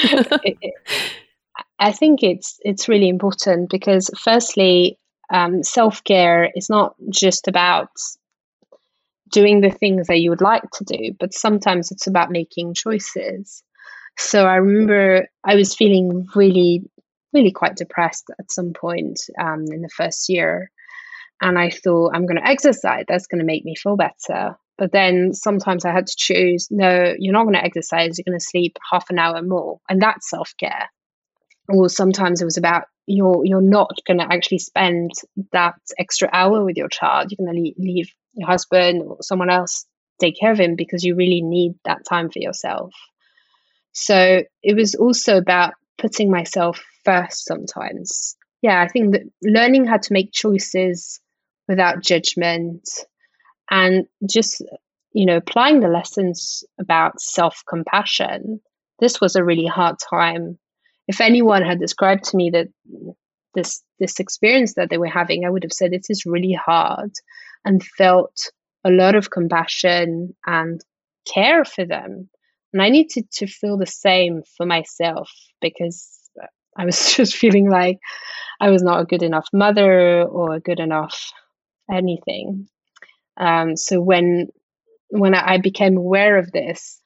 I 1.79 1.91
think 1.91 2.23
it's 2.23 2.59
it's 2.63 2.89
really 2.89 3.09
important 3.09 3.69
because 3.69 4.09
firstly 4.17 4.97
um, 5.31 5.63
self-care 5.63 6.49
is 6.55 6.69
not 6.69 6.95
just 7.09 7.47
about 7.47 7.89
doing 9.31 9.61
the 9.61 9.69
things 9.69 10.07
that 10.07 10.19
you 10.19 10.31
would 10.31 10.41
like 10.41 10.63
to 10.73 10.83
do 10.83 11.15
but 11.19 11.33
sometimes 11.33 11.91
it's 11.91 12.07
about 12.07 12.31
making 12.31 12.73
choices. 12.73 13.63
So 14.17 14.45
i 14.45 14.55
remember 14.55 15.27
i 15.45 15.55
was 15.55 15.75
feeling 15.75 16.27
really 16.35 16.83
really 17.33 17.51
quite 17.51 17.75
depressed 17.77 18.29
at 18.39 18.51
some 18.51 18.73
point 18.73 19.21
um, 19.39 19.63
in 19.71 19.81
the 19.81 19.89
first 19.95 20.27
year 20.29 20.71
and 21.41 21.57
i 21.57 21.69
thought 21.69 22.11
i'm 22.13 22.25
going 22.25 22.35
to 22.35 22.45
exercise 22.45 23.05
that's 23.07 23.27
going 23.27 23.39
to 23.39 23.45
make 23.45 23.63
me 23.63 23.75
feel 23.75 23.95
better 23.95 24.57
but 24.79 24.93
then 24.93 25.33
sometimes 25.33 25.83
I 25.83 25.91
had 25.91 26.07
to 26.07 26.15
choose 26.17 26.69
no, 26.71 27.13
you're 27.19 27.33
not 27.33 27.43
going 27.43 27.55
to 27.55 27.63
exercise, 27.63 28.17
you're 28.17 28.31
going 28.31 28.39
to 28.39 28.43
sleep 28.45 28.77
half 28.89 29.09
an 29.09 29.19
hour 29.19 29.41
more. 29.43 29.79
And 29.89 30.01
that's 30.01 30.29
self 30.29 30.53
care. 30.57 30.89
Or 31.67 31.89
sometimes 31.89 32.41
it 32.41 32.45
was 32.45 32.57
about 32.57 32.85
you're 33.05 33.45
you're 33.45 33.61
not 33.61 33.91
going 34.07 34.19
to 34.19 34.33
actually 34.33 34.59
spend 34.59 35.11
that 35.51 35.75
extra 35.99 36.29
hour 36.31 36.63
with 36.63 36.77
your 36.77 36.87
child. 36.87 37.29
You're 37.29 37.45
going 37.45 37.55
to 37.55 37.61
leave, 37.61 37.75
leave 37.77 38.09
your 38.33 38.47
husband 38.47 39.03
or 39.03 39.17
someone 39.21 39.49
else 39.49 39.85
take 40.19 40.39
care 40.39 40.51
of 40.51 40.59
him 40.59 40.75
because 40.75 41.03
you 41.03 41.15
really 41.15 41.41
need 41.41 41.73
that 41.85 42.05
time 42.07 42.29
for 42.29 42.39
yourself. 42.39 42.93
So 43.91 44.43
it 44.63 44.75
was 44.75 44.95
also 44.95 45.37
about 45.37 45.73
putting 45.97 46.31
myself 46.31 46.81
first 47.03 47.45
sometimes. 47.45 48.37
Yeah, 48.61 48.81
I 48.81 48.87
think 48.87 49.13
that 49.13 49.23
learning 49.43 49.85
how 49.85 49.97
to 49.97 50.13
make 50.13 50.31
choices 50.31 51.19
without 51.67 52.01
judgment 52.01 52.87
and 53.69 54.05
just 54.29 54.61
you 55.13 55.25
know 55.25 55.37
applying 55.37 55.79
the 55.79 55.87
lessons 55.87 56.63
about 56.79 57.19
self-compassion 57.21 58.59
this 58.99 59.21
was 59.21 59.35
a 59.35 59.43
really 59.43 59.65
hard 59.65 59.95
time 60.09 60.57
if 61.07 61.21
anyone 61.21 61.63
had 61.63 61.79
described 61.79 62.23
to 62.25 62.37
me 62.37 62.51
that 62.51 62.67
this 63.55 63.81
this 63.99 64.19
experience 64.19 64.75
that 64.75 64.89
they 64.89 64.97
were 64.97 65.07
having, 65.07 65.43
I 65.43 65.49
would 65.49 65.63
have 65.63 65.73
said 65.73 65.91
it 65.91 66.05
is 66.09 66.25
really 66.25 66.53
hard 66.53 67.11
and 67.65 67.83
felt 67.83 68.51
a 68.85 68.91
lot 68.91 69.15
of 69.15 69.31
compassion 69.31 70.35
and 70.45 70.79
care 71.31 71.65
for 71.65 71.85
them. 71.85 72.29
And 72.71 72.81
I 72.81 72.89
needed 72.89 73.29
to 73.31 73.47
feel 73.47 73.77
the 73.77 73.87
same 73.87 74.43
for 74.55 74.65
myself 74.65 75.29
because 75.61 76.07
I 76.77 76.85
was 76.85 77.13
just 77.15 77.35
feeling 77.35 77.69
like 77.69 77.97
I 78.61 78.69
was 78.69 78.83
not 78.83 79.01
a 79.01 79.05
good 79.05 79.23
enough 79.23 79.47
mother 79.51 80.21
or 80.23 80.53
a 80.53 80.59
good 80.59 80.79
enough 80.79 81.31
anything. 81.91 82.67
Um, 83.39 83.75
so 83.75 84.01
when 84.01 84.49
when 85.09 85.33
I 85.33 85.57
became 85.57 85.97
aware 85.97 86.37
of 86.37 86.51
this, 86.51 87.01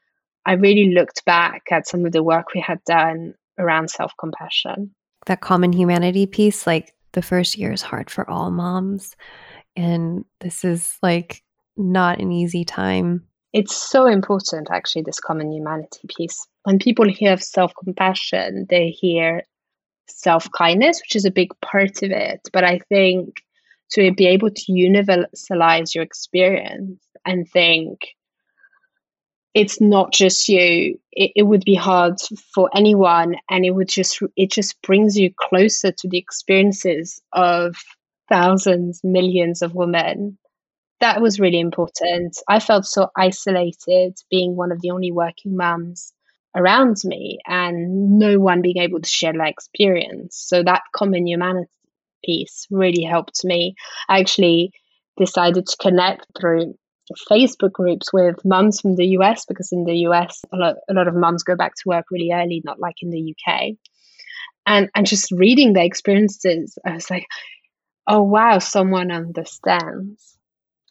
I 0.46 0.54
really 0.54 0.93
looked 0.93 1.24
back 1.26 1.63
at 1.72 1.88
some 1.88 2.06
of 2.06 2.12
the 2.12 2.24
work 2.24 2.54
we 2.54 2.62
had 2.62 2.84
done 2.86 3.36
around 3.58 3.89
self 3.89 4.13
compassion. 4.19 4.93
That 5.26 5.41
common 5.41 5.72
humanity 5.72 6.26
piece, 6.26 6.67
like 6.67 6.93
the 7.13 7.22
first 7.22 7.58
year 7.58 7.72
is 7.72 7.82
hard 7.82 8.10
for 8.10 8.30
all 8.30 8.52
moms. 8.52 9.15
And 9.76 10.26
this 10.41 10.65
is 10.65 10.98
like 11.02 11.43
not 11.78 12.19
an 12.19 12.32
easy 12.32 12.65
time. 12.65 13.26
It's 13.54 13.76
so 13.76 14.08
important, 14.08 14.69
actually, 14.72 15.04
this 15.04 15.19
common 15.19 15.52
humanity 15.52 16.08
piece. 16.15 16.48
When 16.63 16.80
people 16.80 17.08
hear 17.08 17.38
self 17.38 17.74
compassion, 17.82 18.65
they 18.69 18.89
hear 18.89 19.43
self 20.08 20.52
kindness, 20.52 21.02
which 21.02 21.15
is 21.15 21.26
a 21.26 21.32
big 21.32 21.50
part 21.62 22.02
of 22.04 22.12
it. 22.12 22.41
But 22.52 22.63
I 22.63 22.80
think 22.89 23.42
to 23.93 24.12
be 24.13 24.27
able 24.27 24.49
to 24.49 24.71
universalize 24.71 25.93
your 25.93 26.03
experience 26.03 27.03
and 27.25 27.49
think 27.49 27.99
it's 29.53 29.79
not 29.79 30.12
just 30.12 30.49
you. 30.49 30.99
It, 31.12 31.32
it 31.36 31.43
would 31.43 31.63
be 31.63 31.75
hard 31.75 32.15
for 32.53 32.69
anyone 32.75 33.36
and 33.49 33.65
it 33.65 33.71
would 33.71 33.88
just 33.88 34.19
it 34.36 34.51
just 34.51 34.82
brings 34.82 35.17
you 35.17 35.32
closer 35.36 35.91
to 35.91 36.10
the 36.10 36.17
experiences 36.17 37.21
of 37.34 37.75
thousands 38.29 39.01
millions 39.03 39.62
of 39.62 39.75
women. 39.75 40.38
That 41.01 41.21
was 41.21 41.39
really 41.39 41.60
important. 41.60 42.38
I 42.47 42.60
felt 42.60 42.86
so 42.86 43.10
isolated 43.15 44.17
being 44.32 44.56
one 44.56 44.71
of 44.71 44.82
the 44.82 44.91
only 44.91 45.12
working 45.12 45.56
mums 45.56 46.13
around 46.56 46.97
me 47.03 47.39
and 47.45 48.17
no 48.19 48.39
one 48.39 48.62
being 48.62 48.77
able 48.77 49.01
to 49.01 49.10
share 49.10 49.34
that 49.34 49.49
experience. 49.49 50.41
So 50.47 50.63
that 50.63 50.84
common 50.95 51.27
humanity 51.27 51.69
piece 52.23 52.67
really 52.71 53.03
helped 53.03 53.43
me 53.43 53.75
I 54.09 54.19
actually 54.19 54.71
decided 55.17 55.67
to 55.67 55.77
connect 55.77 56.25
through 56.39 56.73
Facebook 57.29 57.73
groups 57.73 58.12
with 58.13 58.36
mums 58.45 58.79
from 58.79 58.95
the 58.95 59.07
US 59.19 59.45
because 59.45 59.71
in 59.71 59.83
the 59.86 59.97
US 60.07 60.41
a 60.53 60.57
lot, 60.57 60.75
a 60.89 60.93
lot 60.93 61.07
of 61.07 61.15
mums 61.15 61.43
go 61.43 61.55
back 61.55 61.73
to 61.75 61.83
work 61.89 62.05
really 62.12 62.31
early, 62.33 62.62
not 62.63 62.79
like 62.79 62.95
in 63.01 63.09
the 63.09 63.36
UK. 63.36 63.71
And 64.65 64.89
and 64.95 65.05
just 65.05 65.31
reading 65.31 65.73
their 65.73 65.83
experiences, 65.83 66.77
I 66.86 66.93
was 66.93 67.09
like, 67.09 67.25
oh 68.07 68.21
wow, 68.21 68.59
someone 68.59 69.12
understands. 69.12 70.38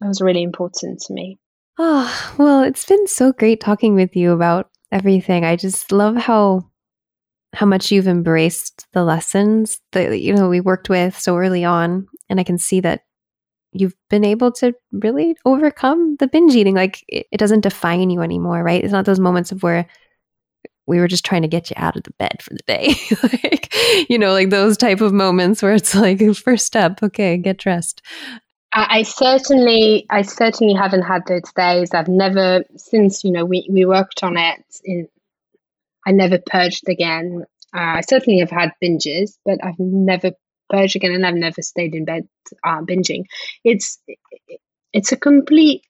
That 0.01 0.09
was 0.09 0.21
really 0.21 0.43
important 0.43 1.01
to 1.07 1.15
me. 1.15 1.39
Oh, 1.79 2.35
well, 2.39 2.63
it's 2.63 2.85
been 2.85 3.07
so 3.07 3.33
great 3.33 3.61
talking 3.61 3.95
with 3.95 4.15
you 4.15 4.33
about 4.33 4.71
everything. 4.91 5.45
I 5.45 5.57
just 5.57 5.91
love 5.93 6.17
how 6.17 6.69
how 7.55 7.67
much 7.67 7.91
you've 7.91 8.09
embraced 8.09 8.87
the 8.93 9.05
lessons 9.05 9.81
that 9.93 10.21
you 10.21 10.35
know 10.35 10.49
we 10.49 10.61
worked 10.61 10.89
with 10.89 11.19
so 11.19 11.37
early 11.37 11.65
on 11.65 12.07
and 12.29 12.41
I 12.41 12.45
can 12.45 12.59
see 12.59 12.81
that 12.81 13.03
you've 13.73 13.95
been 14.11 14.25
able 14.25 14.53
to 14.53 14.75
really 14.93 15.37
overcome 15.45 16.17
the 16.19 16.29
binge 16.29 16.55
eating. 16.55 16.75
Like 16.75 17.05
it, 17.09 17.27
it 17.33 17.39
doesn't 17.39 17.61
define 17.61 18.11
you 18.11 18.21
anymore, 18.21 18.63
right? 18.63 18.83
It's 18.83 18.93
not 18.93 19.07
those 19.07 19.21
moments 19.21 19.53
of 19.53 19.63
where 19.63 19.87
we 20.87 20.99
were 20.99 21.09
just 21.09 21.25
trying 21.25 21.43
to 21.43 21.49
get 21.49 21.71
you 21.71 21.77
out 21.79 21.97
of 21.97 22.03
the 22.03 22.13
bed 22.13 22.43
for 22.43 22.51
the 22.51 22.63
day. 22.67 22.95
like, 23.23 23.75
you 24.11 24.19
know, 24.19 24.33
like 24.33 24.51
those 24.51 24.77
type 24.77 25.01
of 25.01 25.13
moments 25.13 25.63
where 25.63 25.75
it's 25.75 25.95
like 25.95 26.21
first 26.37 26.67
step, 26.67 27.03
okay, 27.03 27.37
get 27.37 27.59
dressed. 27.59 28.03
I, 28.75 29.03
certainly, 29.03 30.07
I 30.09 30.23
certainly 30.23 30.73
haven't 30.73 31.03
had 31.03 31.27
those 31.27 31.53
days. 31.55 31.93
I've 31.93 32.09
never, 32.09 32.65
since 32.77 33.23
you 33.23 33.31
know 33.31 33.45
we 33.45 33.69
we 33.71 33.85
worked 33.85 34.25
on 34.25 34.39
it. 34.39 34.65
In, 34.83 35.09
I 36.07 36.13
never 36.13 36.39
purged 36.39 36.89
again. 36.89 37.45
Uh, 37.75 37.99
I 37.99 38.01
certainly 38.03 38.41
have 38.41 38.51
had 38.51 38.73
binges, 38.83 39.39
but 39.45 39.59
I've 39.63 39.79
never 39.79 40.33
purge 40.71 40.97
again, 40.97 41.13
and 41.13 41.25
I've 41.25 41.35
never 41.35 41.63
stayed 41.63 41.95
in 41.95 42.05
bed 42.05 42.29
uh, 42.65 42.81
binging. 42.83 43.25
It's 43.65 43.99
it's 44.93 45.13
a 45.13 45.17
complete. 45.17 45.85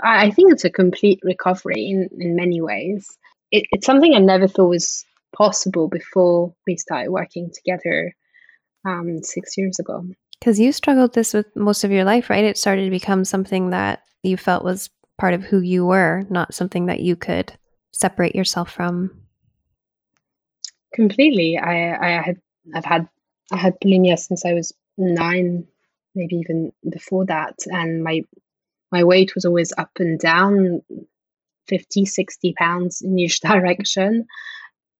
I 0.00 0.30
think 0.30 0.52
it's 0.52 0.64
a 0.64 0.70
complete 0.70 1.20
recovery 1.22 1.88
in 1.88 2.08
in 2.18 2.36
many 2.36 2.60
ways. 2.60 3.06
It, 3.50 3.64
it's 3.70 3.86
something 3.86 4.14
I 4.14 4.18
never 4.18 4.48
thought 4.48 4.68
was 4.68 5.04
possible 5.36 5.88
before 5.88 6.54
we 6.66 6.76
started 6.76 7.10
working 7.10 7.50
together 7.52 8.14
um, 8.84 9.22
six 9.22 9.56
years 9.56 9.78
ago. 9.78 10.04
Because 10.38 10.60
you 10.60 10.72
struggled 10.72 11.14
this 11.14 11.34
with 11.34 11.46
most 11.56 11.84
of 11.84 11.90
your 11.90 12.04
life, 12.04 12.30
right? 12.30 12.44
It 12.44 12.56
started 12.56 12.84
to 12.84 12.90
become 12.90 13.24
something 13.24 13.70
that 13.70 14.02
you 14.22 14.36
felt 14.36 14.64
was 14.64 14.90
part 15.18 15.34
of 15.34 15.42
who 15.42 15.60
you 15.60 15.84
were, 15.84 16.24
not 16.30 16.54
something 16.54 16.86
that 16.86 17.00
you 17.00 17.16
could 17.16 17.52
separate 17.92 18.34
yourself 18.34 18.72
from. 18.72 19.10
Completely. 20.94 21.58
I 21.58 22.18
I 22.18 22.22
had 22.22 22.40
I've 22.74 22.84
had 22.84 23.08
I 23.52 23.56
had 23.56 23.80
bulimia 23.80 24.18
since 24.18 24.44
I 24.44 24.54
was 24.54 24.72
nine, 24.96 25.66
maybe 26.14 26.36
even 26.36 26.72
before 26.88 27.26
that. 27.26 27.54
And 27.66 28.02
my 28.02 28.22
my 28.90 29.04
weight 29.04 29.34
was 29.34 29.44
always 29.44 29.72
up 29.76 29.90
and 29.98 30.18
down 30.18 30.82
50, 31.68 32.06
60 32.06 32.54
pounds 32.54 33.02
in 33.02 33.18
each 33.18 33.40
direction. 33.50 34.26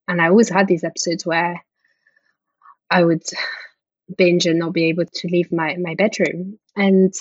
And 0.07 0.22
I 0.22 0.29
always 0.29 0.48
had 0.48 0.68
these 0.68 0.85
episodes 0.85 1.27
where 1.27 1.62
I 2.90 3.05
would 3.05 3.24
binge 4.16 4.46
and 4.46 4.59
not 4.59 4.72
be 4.72 4.85
able 4.87 5.05
to 5.05 5.29
leave 5.29 5.53
my, 5.53 5.77
my 5.77 5.94
bedroom. 5.94 6.59
And 6.77 7.12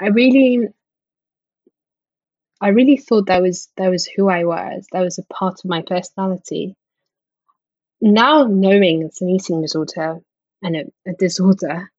I 0.00 0.08
really 0.08 0.68
I 2.60 2.68
really 2.68 2.96
thought 2.96 3.26
that 3.26 3.42
was 3.42 3.68
that 3.76 3.88
was 3.88 4.06
who 4.06 4.28
I 4.28 4.44
was. 4.44 4.86
That 4.92 5.00
was 5.00 5.18
a 5.18 5.34
part 5.34 5.60
of 5.64 5.68
my 5.68 5.82
personality. 5.82 6.76
Now 8.00 8.44
knowing 8.44 9.02
it's 9.02 9.22
an 9.22 9.30
eating 9.30 9.62
disorder 9.62 10.20
and 10.62 10.76
a, 10.76 10.84
a 11.10 11.14
disorder 11.14 11.90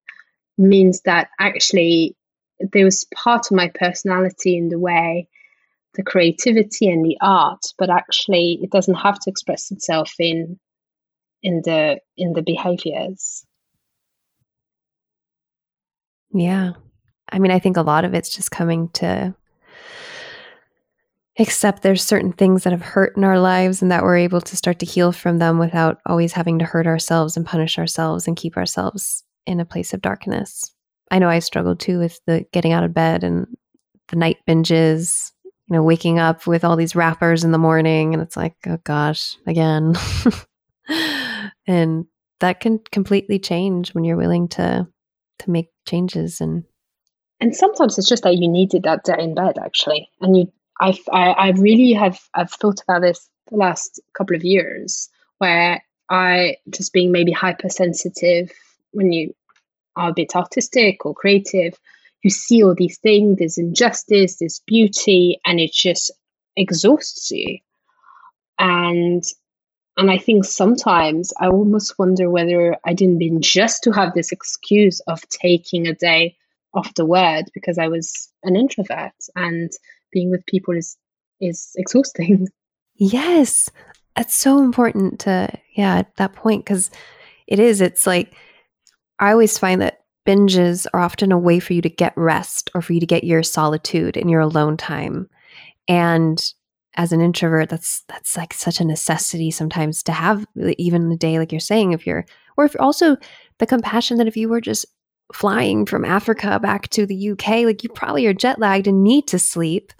means 0.58 1.02
that 1.02 1.30
actually 1.40 2.16
there 2.60 2.86
was 2.86 3.08
part 3.16 3.48
of 3.50 3.58
my 3.58 3.70
personality 3.74 4.58
in 4.58 4.70
the 4.70 4.78
way 4.78 5.28
the 5.96 6.04
creativity 6.04 6.88
and 6.90 7.04
the 7.04 7.18
art 7.22 7.62
but 7.78 7.90
actually 7.90 8.60
it 8.62 8.70
doesn't 8.70 8.96
have 8.96 9.20
to 9.20 9.30
express 9.30 9.72
itself 9.72 10.14
in 10.20 10.60
in 11.42 11.62
the 11.66 12.00
in 12.18 12.34
the 12.34 12.44
behaviors. 12.44 13.46
Yeah. 16.34 16.74
I 17.32 17.40
mean 17.40 17.52
i 17.52 17.60
think 17.60 17.78
a 17.78 17.82
lot 17.82 18.06
of 18.06 18.14
it's 18.14 18.30
just 18.30 18.52
coming 18.52 18.90
to 18.90 19.36
except 21.38 21.82
there's 21.82 22.04
certain 22.04 22.34
things 22.34 22.64
that 22.64 22.74
have 22.74 22.82
hurt 22.82 23.16
in 23.16 23.24
our 23.24 23.40
lives 23.40 23.82
and 23.82 23.92
that 23.92 24.04
we're 24.04 24.18
able 24.18 24.42
to 24.42 24.58
start 24.58 24.80
to 24.80 24.86
heal 24.86 25.12
from 25.12 25.38
them 25.38 25.60
without 25.60 26.00
always 26.06 26.34
having 26.34 26.60
to 26.60 26.66
hurt 26.66 26.88
ourselves 26.88 27.38
and 27.38 27.46
punish 27.46 27.78
ourselves 27.78 28.28
and 28.28 28.36
keep 28.38 28.58
ourselves 28.58 29.24
in 29.46 29.60
a 29.60 29.66
place 29.66 29.94
of 29.94 30.02
darkness. 30.02 30.74
I 31.10 31.20
know 31.20 31.30
I 31.30 31.40
struggled 31.40 31.80
too 31.80 32.00
with 32.00 32.20
the 32.28 32.46
getting 32.52 32.74
out 32.74 32.84
of 32.84 32.94
bed 32.94 33.24
and 33.24 33.48
the 34.10 34.18
night 34.18 34.38
binges, 34.48 35.32
you 35.44 35.76
know, 35.76 35.84
waking 35.84 36.20
up 36.20 36.48
with 36.48 36.64
all 36.66 36.76
these 36.76 36.96
wrappers 36.96 37.44
in 37.44 37.52
the 37.52 37.58
morning 37.58 38.14
and 38.14 38.22
it's 38.22 38.38
like, 38.38 38.56
oh 38.68 38.78
gosh, 38.84 39.36
again. 39.48 39.96
and 41.68 42.06
that 42.40 42.60
can 42.60 42.80
completely 42.92 43.40
change 43.40 43.94
when 43.94 44.04
you're 44.04 44.18
willing 44.18 44.48
to 44.50 44.88
to 45.40 45.50
make 45.50 45.70
changes 45.88 46.42
and 46.42 46.64
and 47.40 47.56
sometimes 47.56 47.98
it's 47.98 48.08
just 48.08 48.22
that 48.22 48.38
you 48.38 48.48
needed 48.48 48.84
that 48.84 49.04
day 49.04 49.16
in 49.18 49.34
bed 49.34 49.58
actually 49.64 50.08
and 50.22 50.38
you 50.38 50.52
I've, 50.82 51.00
I, 51.14 51.30
I 51.30 51.50
really 51.52 51.94
have 51.94 52.20
I've 52.34 52.52
thought 52.52 52.82
about 52.82 53.02
this 53.04 53.30
the 53.50 53.58
last 53.58 54.02
couple 54.18 54.36
of 54.36 54.44
years 54.44 55.10
where 55.38 55.84
I 56.10 56.58
just 56.70 56.92
being 56.92 57.12
maybe 57.12 57.32
hypersensitive 57.32 58.52
when 58.92 59.12
you 59.12 59.34
are 59.96 60.10
a 60.10 60.14
bit 60.14 60.36
artistic 60.36 61.06
or 61.06 61.14
creative, 61.14 61.80
you 62.24 62.30
see 62.30 62.64
all 62.64 62.76
these 62.76 62.98
things, 62.98 63.38
there's 63.38 63.58
injustice, 63.58 64.38
there's 64.38 64.62
beauty, 64.66 65.40
and 65.46 65.60
it 65.60 65.72
just 65.72 66.12
exhausts 66.58 67.30
you. 67.32 67.60
And 68.58 69.24
and 69.98 70.10
I 70.10 70.18
think 70.18 70.46
sometimes 70.46 71.32
I 71.40 71.48
almost 71.48 72.00
wonder 72.00 72.30
whether 72.30 72.78
I 72.86 72.94
didn't 72.94 73.18
mean 73.18 73.42
just 73.42 73.84
to 73.84 73.92
have 73.92 74.14
this 74.14 74.32
excuse 74.32 75.00
of 75.02 75.22
taking 75.30 75.86
a 75.86 75.94
day 75.94 76.38
off 76.74 76.96
the 76.96 77.06
word 77.06 77.44
because 77.54 77.78
I 77.78 77.88
was 77.90 78.32
an 78.44 78.56
introvert 78.56 79.14
and 79.36 79.70
being 80.12 80.32
with 80.32 80.46
people 80.46 80.76
is 80.76 80.98
is 81.40 81.72
exhausting. 81.76 82.48
Yes. 82.96 83.72
That's 84.16 84.36
so 84.36 84.60
important 84.60 85.22
to 85.22 85.50
yeah, 85.76 85.96
at 86.00 86.16
that 86.18 86.34
point 86.34 86.66
cuz 86.68 86.92
it 87.48 87.58
is 87.58 87.82
it's 87.82 88.06
like 88.06 88.36
I 89.18 89.32
always 89.32 89.58
find 89.58 89.82
that 89.82 90.02
binges 90.28 90.86
are 90.94 91.00
often 91.00 91.32
a 91.32 91.38
way 91.38 91.60
for 91.60 91.74
you 91.74 91.82
to 91.82 91.90
get 91.90 92.14
rest 92.16 92.70
or 92.76 92.82
for 92.82 92.94
you 92.94 93.00
to 93.00 93.06
get 93.06 93.24
your 93.24 93.42
solitude 93.44 94.18
and 94.18 94.30
your 94.30 94.42
alone 94.42 94.78
time. 94.78 95.30
And 95.88 96.54
as 96.96 97.12
an 97.12 97.22
introvert, 97.22 97.70
that's 97.70 98.04
that's 98.08 98.38
like 98.38 98.54
such 98.54 98.80
a 98.80 98.86
necessity 98.86 99.52
sometimes 99.52 100.04
to 100.04 100.12
have 100.12 100.46
even 100.78 101.12
a 101.12 101.18
day 101.18 101.40
like 101.40 101.52
you're 101.52 101.60
saying 101.60 101.94
if 101.94 102.06
you're 102.06 102.26
Or 102.58 102.66
if 102.66 102.76
also 102.80 103.18
the 103.60 103.66
compassion 103.66 104.18
that 104.18 104.28
if 104.28 104.38
you 104.38 104.50
were 104.50 104.62
just 104.62 104.86
flying 105.34 105.86
from 105.86 106.04
Africa 106.04 106.60
back 106.60 106.90
to 106.90 107.06
the 107.06 107.32
UK, 107.32 107.64
like 107.64 107.84
you 107.84 107.90
probably 107.90 108.26
are 108.28 108.34
jet 108.34 108.60
lagged 108.60 108.88
and 108.88 109.04
need 109.04 109.28
to 109.28 109.40
sleep. 109.40 109.94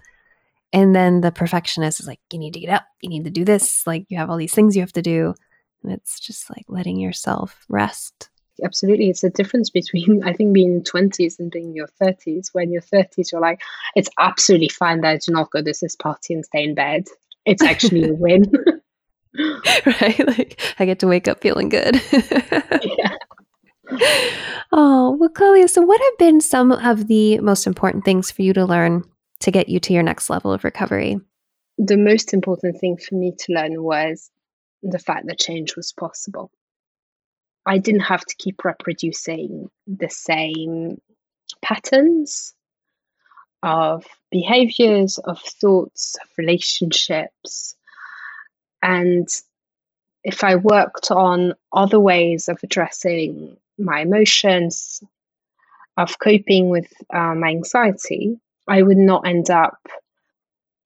And 0.72 0.96
then 0.96 1.20
the 1.20 1.30
perfectionist 1.30 2.00
is 2.00 2.06
like, 2.06 2.20
you 2.32 2.38
need 2.38 2.54
to 2.54 2.60
get 2.60 2.70
up, 2.70 2.86
you 3.02 3.10
need 3.10 3.24
to 3.24 3.30
do 3.30 3.44
this, 3.44 3.86
like 3.86 4.06
you 4.08 4.16
have 4.16 4.30
all 4.30 4.38
these 4.38 4.54
things 4.54 4.74
you 4.74 4.82
have 4.82 4.92
to 4.92 5.02
do. 5.02 5.34
And 5.82 5.92
it's 5.92 6.18
just 6.18 6.48
like 6.48 6.64
letting 6.68 6.98
yourself 6.98 7.64
rest. 7.68 8.30
Absolutely. 8.64 9.10
It's 9.10 9.24
a 9.24 9.30
difference 9.30 9.70
between, 9.70 10.22
I 10.24 10.32
think, 10.32 10.52
being 10.52 10.74
in 10.74 10.82
20s 10.82 11.38
and 11.38 11.50
being 11.50 11.66
in 11.66 11.74
your 11.74 11.88
30s. 12.00 12.48
When 12.52 12.70
you're 12.70 12.82
30s, 12.82 13.32
you're 13.32 13.40
like, 13.40 13.60
it's 13.96 14.08
absolutely 14.18 14.68
fine 14.68 15.00
that 15.00 15.08
I 15.08 15.16
do 15.16 15.32
not 15.32 15.50
go 15.50 15.60
to 15.60 15.64
this 15.64 15.96
party 15.96 16.34
and 16.34 16.44
stay 16.44 16.64
in 16.64 16.74
bed. 16.74 17.04
It's 17.44 17.62
actually 17.62 18.08
a 18.08 18.14
win. 18.14 18.50
right? 19.86 20.26
Like 20.26 20.60
I 20.78 20.84
get 20.84 20.98
to 21.00 21.06
wake 21.06 21.26
up 21.28 21.40
feeling 21.40 21.68
good. 21.68 22.00
yeah. 22.12 23.16
Oh, 24.72 25.16
well, 25.18 25.28
Clelia, 25.28 25.68
so 25.68 25.82
what 25.82 26.00
have 26.00 26.18
been 26.18 26.40
some 26.40 26.72
of 26.72 27.08
the 27.08 27.38
most 27.40 27.66
important 27.66 28.04
things 28.04 28.30
for 28.30 28.42
you 28.42 28.52
to 28.54 28.64
learn 28.64 29.04
to 29.42 29.50
get 29.50 29.68
you 29.68 29.80
to 29.80 29.92
your 29.92 30.02
next 30.02 30.30
level 30.30 30.52
of 30.52 30.64
recovery? 30.64 31.20
The 31.78 31.96
most 31.96 32.32
important 32.34 32.78
thing 32.80 32.96
for 32.96 33.14
me 33.14 33.32
to 33.38 33.52
learn 33.52 33.82
was 33.82 34.30
the 34.82 34.98
fact 34.98 35.26
that 35.26 35.38
change 35.38 35.76
was 35.76 35.92
possible. 35.92 36.50
I 37.64 37.78
didn't 37.78 38.00
have 38.00 38.24
to 38.24 38.36
keep 38.36 38.64
reproducing 38.64 39.70
the 39.86 40.08
same 40.08 41.00
patterns 41.62 42.54
of 43.62 44.04
behaviors, 44.30 45.18
of 45.18 45.40
thoughts, 45.40 46.16
of 46.22 46.28
relationships. 46.36 47.76
And 48.82 49.28
if 50.24 50.42
I 50.42 50.56
worked 50.56 51.10
on 51.10 51.54
other 51.72 52.00
ways 52.00 52.48
of 52.48 52.58
addressing 52.62 53.56
my 53.78 54.00
emotions, 54.00 55.02
of 55.96 56.18
coping 56.18 56.68
with 56.68 56.92
uh, 57.12 57.34
my 57.34 57.48
anxiety, 57.48 58.40
I 58.68 58.82
would 58.82 58.98
not 58.98 59.26
end 59.26 59.50
up 59.50 59.78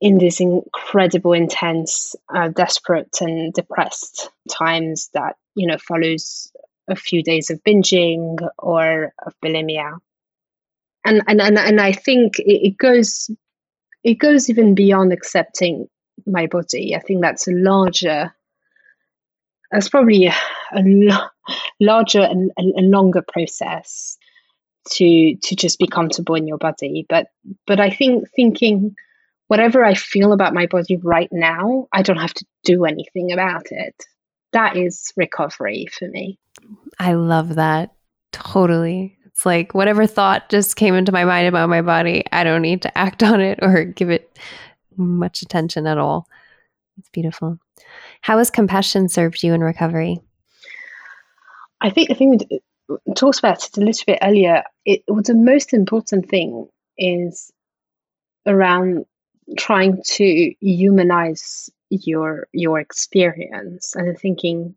in 0.01 0.19
these 0.19 0.41
incredible, 0.41 1.33
intense, 1.33 2.15
uh, 2.35 2.49
desperate, 2.49 3.19
and 3.21 3.53
depressed 3.53 4.31
times 4.51 5.11
that 5.15 5.37
you 5.55 5.67
know 5.67 5.79
follows 5.79 6.53
a 6.89 6.97
few 6.97 7.23
days 7.23 7.51
of 7.51 7.63
binging 7.65 8.37
or 8.59 9.13
of 9.25 9.35
bulimia. 9.45 9.99
And 11.05 11.23
and 11.27 11.41
and, 11.41 11.59
and 11.59 11.81
I 11.81 11.93
think 11.93 12.39
it, 12.39 12.69
it 12.69 12.79
goes 12.79 13.31
it 14.05 14.15
goes 14.15 14.51
even 14.51 14.75
beyond 14.75 15.13
accepting 15.13 15.89
my 16.27 16.47
body. 16.47 16.95
I 16.95 17.01
think 17.01 17.23
that's 17.23 17.49
a 17.49 17.53
larger 17.53 18.35
that's 19.71 19.89
probably 19.89 20.27
a, 20.27 20.35
a 20.73 20.83
larger 21.81 22.23
and 22.23 22.53
a, 22.59 22.81
a 22.81 22.83
longer 22.83 23.23
process 23.23 24.17
to 24.93 25.37
to 25.37 25.57
just 25.57 25.79
be 25.79 25.87
comfortable 25.87 26.35
in 26.35 26.47
your 26.47 26.59
body. 26.59 27.07
But 27.09 27.29
but 27.67 27.81
I 27.81 27.91
think 27.91 28.29
thinking 28.35 28.95
whatever 29.49 29.85
I 29.85 29.95
feel 29.95 30.33
about 30.33 30.55
my 30.55 30.67
body 30.67 30.97
right 30.97 31.29
now, 31.33 31.87
I 31.93 32.03
don't 32.03 32.19
have 32.19 32.35
to 32.35 32.47
do 32.65 32.85
anything 32.85 33.33
about 33.33 33.67
it. 33.71 33.95
That 34.53 34.77
is 34.77 35.13
recovery 35.17 35.87
for 35.93 36.09
me. 36.09 36.39
I 36.99 37.15
love 37.15 37.57
that. 37.57 37.93
Totally. 38.33 39.19
It's 39.27 39.45
like 39.45 39.75
whatever 39.75 40.07
thought 40.07 40.49
just 40.49 40.77
came 40.77 40.95
into 40.95 41.13
my 41.13 41.25
mind 41.25 41.47
about 41.47 41.69
my 41.69 41.83
body, 41.83 42.25
I 42.33 42.43
don't 42.43 42.63
need 42.63 42.83
to 42.83 42.99
act 42.99 43.23
on 43.23 43.41
it 43.41 43.59
or 43.63 43.85
give 43.85 44.11
it 44.11 44.39
much 44.97 45.43
attention 45.43 45.87
at 45.87 45.99
all. 45.99 46.27
It's 46.99 47.11
beautiful. 47.11 47.59
How 48.23 48.39
has 48.39 48.51
compassion 48.51 49.09
served 49.09 49.43
you 49.43 49.53
in 49.53 49.61
recovery? 49.61 50.21
I 51.81 51.91
think 51.91 52.11
I 52.11 52.15
think 52.15 52.43
talked 53.15 53.39
about 53.39 53.65
it 53.65 53.77
a 53.77 53.81
little 53.81 54.05
bit 54.07 54.19
earlier. 54.23 54.63
It, 54.85 55.03
the 55.07 55.35
most 55.35 55.73
important 55.73 56.29
thing 56.29 56.69
is 56.99 57.53
around 58.47 59.05
trying 59.57 60.03
to 60.05 60.55
humanize 60.61 61.71
your 61.91 62.49
your 62.53 62.81
experience 62.81 63.95
and 63.95 64.19
thinking 64.19 64.75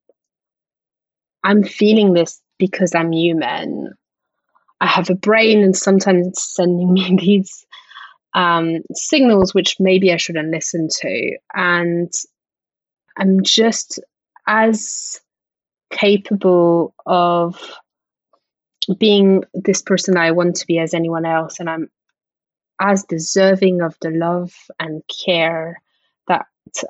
i'm 1.43 1.63
feeling 1.63 2.13
this 2.13 2.39
because 2.59 2.93
i'm 2.93 3.11
human 3.11 3.93
i 4.79 4.85
have 4.85 5.09
a 5.09 5.15
brain 5.15 5.63
and 5.63 5.75
sometimes 5.75 6.27
it's 6.27 6.55
sending 6.55 6.93
me 6.93 7.17
these 7.19 7.65
um, 8.35 8.81
signals 8.93 9.55
which 9.55 9.77
maybe 9.79 10.13
i 10.13 10.17
shouldn't 10.17 10.51
listen 10.51 10.87
to 10.87 11.37
and 11.55 12.13
i'm 13.17 13.41
just 13.41 13.99
as 14.45 15.19
capable 15.91 16.93
of 17.07 17.59
being 18.97 19.43
this 19.53 19.81
person 19.81 20.17
i 20.17 20.31
want 20.31 20.55
to 20.55 20.67
be 20.67 20.79
as 20.79 20.93
anyone 20.93 21.25
else 21.25 21.59
and 21.59 21.69
i'm 21.69 21.89
as 22.79 23.03
deserving 23.03 23.81
of 23.81 23.95
the 24.01 24.09
love 24.09 24.53
and 24.79 25.03
care 25.25 25.81
that 26.27 26.45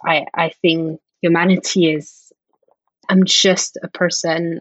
I, 0.05 0.25
I 0.33 0.49
think 0.61 0.99
humanity 1.21 1.91
is. 1.91 2.31
I'm 3.09 3.25
just 3.25 3.77
a 3.81 3.87
person 3.87 4.59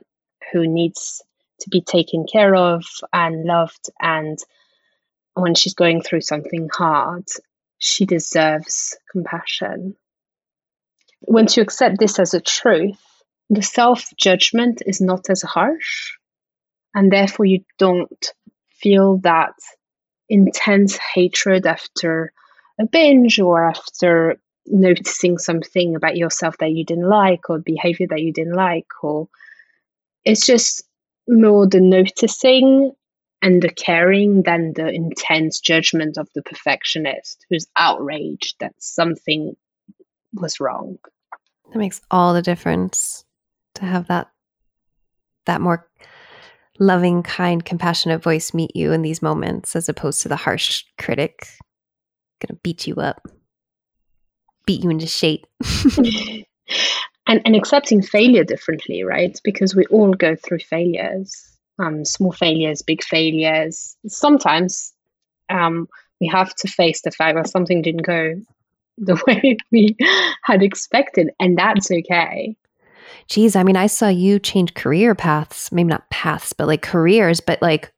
who 0.52 0.66
needs 0.66 1.22
to 1.60 1.70
be 1.70 1.82
taken 1.82 2.24
care 2.30 2.54
of 2.54 2.84
and 3.12 3.44
loved. 3.44 3.90
And 4.00 4.38
when 5.34 5.54
she's 5.54 5.74
going 5.74 6.02
through 6.02 6.22
something 6.22 6.68
hard, 6.72 7.24
she 7.78 8.06
deserves 8.06 8.96
compassion. 9.12 9.96
Once 11.20 11.56
you 11.56 11.62
accept 11.62 11.98
this 11.98 12.18
as 12.18 12.32
a 12.32 12.40
truth, 12.40 12.98
the 13.50 13.62
self 13.62 14.04
judgment 14.16 14.82
is 14.86 15.00
not 15.00 15.28
as 15.28 15.42
harsh. 15.42 16.12
And 16.94 17.12
therefore, 17.12 17.46
you 17.46 17.64
don't 17.78 18.32
feel 18.70 19.18
that 19.18 19.54
intense 20.28 20.98
hatred 21.14 21.66
after 21.66 22.32
a 22.80 22.86
binge 22.86 23.40
or 23.40 23.64
after 23.64 24.38
noticing 24.66 25.38
something 25.38 25.96
about 25.96 26.16
yourself 26.16 26.56
that 26.58 26.72
you 26.72 26.84
didn't 26.84 27.08
like 27.08 27.48
or 27.48 27.58
behavior 27.58 28.06
that 28.10 28.20
you 28.20 28.32
didn't 28.32 28.54
like 28.54 28.86
or 29.02 29.28
it's 30.24 30.44
just 30.44 30.82
more 31.26 31.66
the 31.66 31.80
noticing 31.80 32.92
and 33.40 33.62
the 33.62 33.70
caring 33.70 34.42
than 34.42 34.72
the 34.74 34.88
intense 34.88 35.60
judgment 35.60 36.18
of 36.18 36.28
the 36.34 36.42
perfectionist 36.42 37.46
who's 37.48 37.66
outraged 37.76 38.56
that 38.60 38.74
something 38.78 39.56
was 40.34 40.60
wrong. 40.60 40.98
That 41.72 41.78
makes 41.78 42.00
all 42.10 42.34
the 42.34 42.42
difference 42.42 43.24
to 43.74 43.84
have 43.84 44.08
that 44.08 44.28
that 45.46 45.60
more 45.60 45.88
loving, 46.78 47.22
kind, 47.22 47.64
compassionate 47.64 48.22
voice 48.22 48.54
meet 48.54 48.74
you 48.74 48.92
in 48.92 49.02
these 49.02 49.22
moments 49.22 49.74
as 49.74 49.88
opposed 49.88 50.22
to 50.22 50.28
the 50.28 50.36
harsh 50.36 50.84
critic 50.98 51.48
gonna 52.40 52.58
beat 52.62 52.86
you 52.86 52.96
up, 52.96 53.26
beat 54.66 54.82
you 54.82 54.90
into 54.90 55.06
shape. 55.06 55.46
and 57.26 57.42
and 57.44 57.56
accepting 57.56 58.02
failure 58.02 58.44
differently, 58.44 59.02
right? 59.02 59.38
Because 59.44 59.74
we 59.74 59.86
all 59.86 60.14
go 60.14 60.36
through 60.36 60.60
failures. 60.60 61.44
Um, 61.80 62.04
small 62.04 62.32
failures, 62.32 62.82
big 62.82 63.04
failures. 63.04 63.96
Sometimes 64.08 64.92
um, 65.48 65.88
we 66.20 66.26
have 66.26 66.52
to 66.56 66.68
face 66.68 67.02
the 67.02 67.12
fact 67.12 67.36
that 67.36 67.48
something 67.48 67.82
didn't 67.82 68.02
go 68.02 68.34
the 68.98 69.22
way 69.26 69.56
we 69.70 69.96
had 70.42 70.62
expected, 70.62 71.30
and 71.38 71.56
that's 71.56 71.90
okay 71.90 72.56
geez, 73.28 73.56
I 73.56 73.62
mean, 73.62 73.76
I 73.76 73.86
saw 73.86 74.08
you 74.08 74.38
change 74.38 74.74
career 74.74 75.14
paths, 75.14 75.70
maybe 75.72 75.88
not 75.88 76.10
paths, 76.10 76.52
but 76.52 76.66
like 76.66 76.82
careers, 76.82 77.40
but 77.40 77.60
like, 77.62 77.92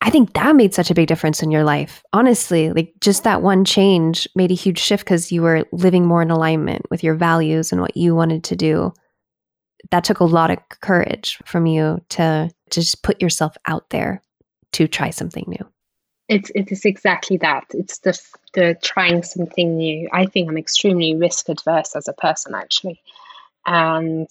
I 0.00 0.10
think 0.10 0.32
that 0.34 0.56
made 0.56 0.74
such 0.74 0.90
a 0.90 0.94
big 0.94 1.06
difference 1.06 1.42
in 1.42 1.52
your 1.52 1.62
life. 1.62 2.02
Honestly, 2.12 2.72
like 2.72 2.92
just 3.00 3.22
that 3.22 3.40
one 3.40 3.64
change 3.64 4.28
made 4.34 4.50
a 4.50 4.54
huge 4.54 4.78
shift 4.78 5.04
because 5.04 5.30
you 5.30 5.42
were 5.42 5.64
living 5.70 6.04
more 6.06 6.22
in 6.22 6.30
alignment 6.30 6.90
with 6.90 7.04
your 7.04 7.14
values 7.14 7.70
and 7.70 7.80
what 7.80 7.96
you 7.96 8.14
wanted 8.14 8.42
to 8.44 8.56
do. 8.56 8.92
That 9.92 10.02
took 10.02 10.18
a 10.20 10.24
lot 10.24 10.50
of 10.50 10.58
courage 10.80 11.38
from 11.44 11.66
you 11.66 12.00
to, 12.10 12.50
to 12.70 12.80
just 12.80 13.02
put 13.04 13.22
yourself 13.22 13.56
out 13.66 13.90
there 13.90 14.22
to 14.72 14.88
try 14.88 15.10
something 15.10 15.44
new. 15.46 15.71
It's 16.32 16.50
it 16.54 16.72
is 16.72 16.86
exactly 16.86 17.36
that. 17.38 17.66
It's 17.74 17.98
the 17.98 18.18
the 18.54 18.74
trying 18.82 19.22
something 19.22 19.76
new. 19.76 20.08
I 20.12 20.24
think 20.24 20.48
I'm 20.48 20.56
extremely 20.56 21.14
risk 21.14 21.50
adverse 21.50 21.94
as 21.94 22.08
a 22.08 22.14
person 22.14 22.54
actually, 22.54 23.02
and 23.66 24.28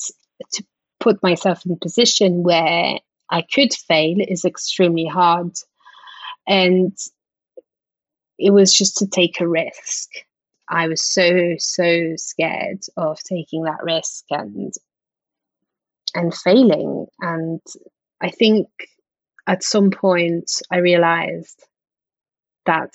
to 0.54 0.64
put 1.00 1.22
myself 1.22 1.64
in 1.64 1.74
a 1.74 1.76
position 1.76 2.42
where 2.42 2.98
I 3.30 3.42
could 3.44 3.72
fail 3.74 4.18
is 4.20 4.46
extremely 4.46 5.06
hard, 5.06 5.54
and 6.48 6.98
it 8.40 8.50
was 8.52 8.74
just 8.74 8.98
to 8.98 9.08
take 9.08 9.40
a 9.40 9.48
risk. 9.48 10.10
I 10.68 10.88
was 10.88 11.04
so 11.04 11.54
so 11.60 12.16
scared 12.16 12.82
of 12.98 13.20
taking 13.22 13.64
that 13.66 13.84
risk 13.84 14.26
and 14.32 14.74
and 16.16 16.34
failing, 16.34 17.06
and 17.20 17.62
I 18.20 18.32
think 18.32 18.70
at 19.46 19.62
some 19.62 19.92
point 19.92 20.64
I 20.72 20.78
realized 20.78 21.64
that 22.66 22.94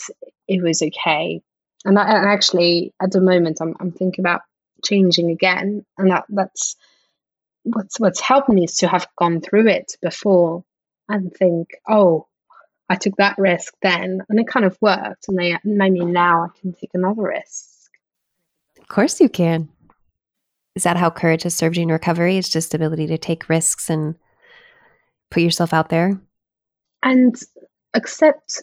it 0.48 0.62
was 0.62 0.82
okay. 0.82 1.42
And, 1.84 1.96
that, 1.96 2.08
and 2.08 2.26
actually, 2.26 2.92
at 3.00 3.12
the 3.12 3.20
moment, 3.20 3.58
I'm, 3.60 3.74
I'm 3.80 3.92
thinking 3.92 4.22
about 4.22 4.42
changing 4.84 5.30
again, 5.30 5.84
and 5.98 6.10
that 6.10 6.24
that's 6.28 6.76
what's 7.62 7.98
what's 7.98 8.20
helped 8.20 8.48
me 8.48 8.64
is 8.64 8.76
to 8.78 8.88
have 8.88 9.06
gone 9.18 9.40
through 9.40 9.68
it 9.68 9.92
before 10.02 10.64
and 11.08 11.32
think, 11.32 11.68
oh, 11.88 12.26
I 12.88 12.96
took 12.96 13.16
that 13.16 13.38
risk 13.38 13.74
then, 13.82 14.22
and 14.28 14.40
it 14.40 14.48
kind 14.48 14.66
of 14.66 14.78
worked, 14.80 15.28
and 15.28 15.38
they 15.38 15.56
maybe 15.64 16.04
now 16.04 16.44
I 16.44 16.60
can 16.60 16.72
take 16.72 16.90
another 16.94 17.22
risk. 17.22 17.90
Of 18.80 18.88
course, 18.88 19.20
you 19.20 19.28
can. 19.28 19.68
Is 20.74 20.82
that 20.82 20.96
how 20.96 21.10
courage 21.10 21.44
has 21.44 21.54
served 21.54 21.76
you 21.76 21.84
in 21.84 21.88
recovery? 21.88 22.36
It's 22.36 22.50
just 22.50 22.74
ability 22.74 23.06
to 23.06 23.18
take 23.18 23.48
risks 23.48 23.88
and 23.88 24.14
put 25.30 25.42
yourself 25.42 25.72
out 25.72 25.88
there 25.88 26.20
and 27.02 27.40
accept 27.94 28.62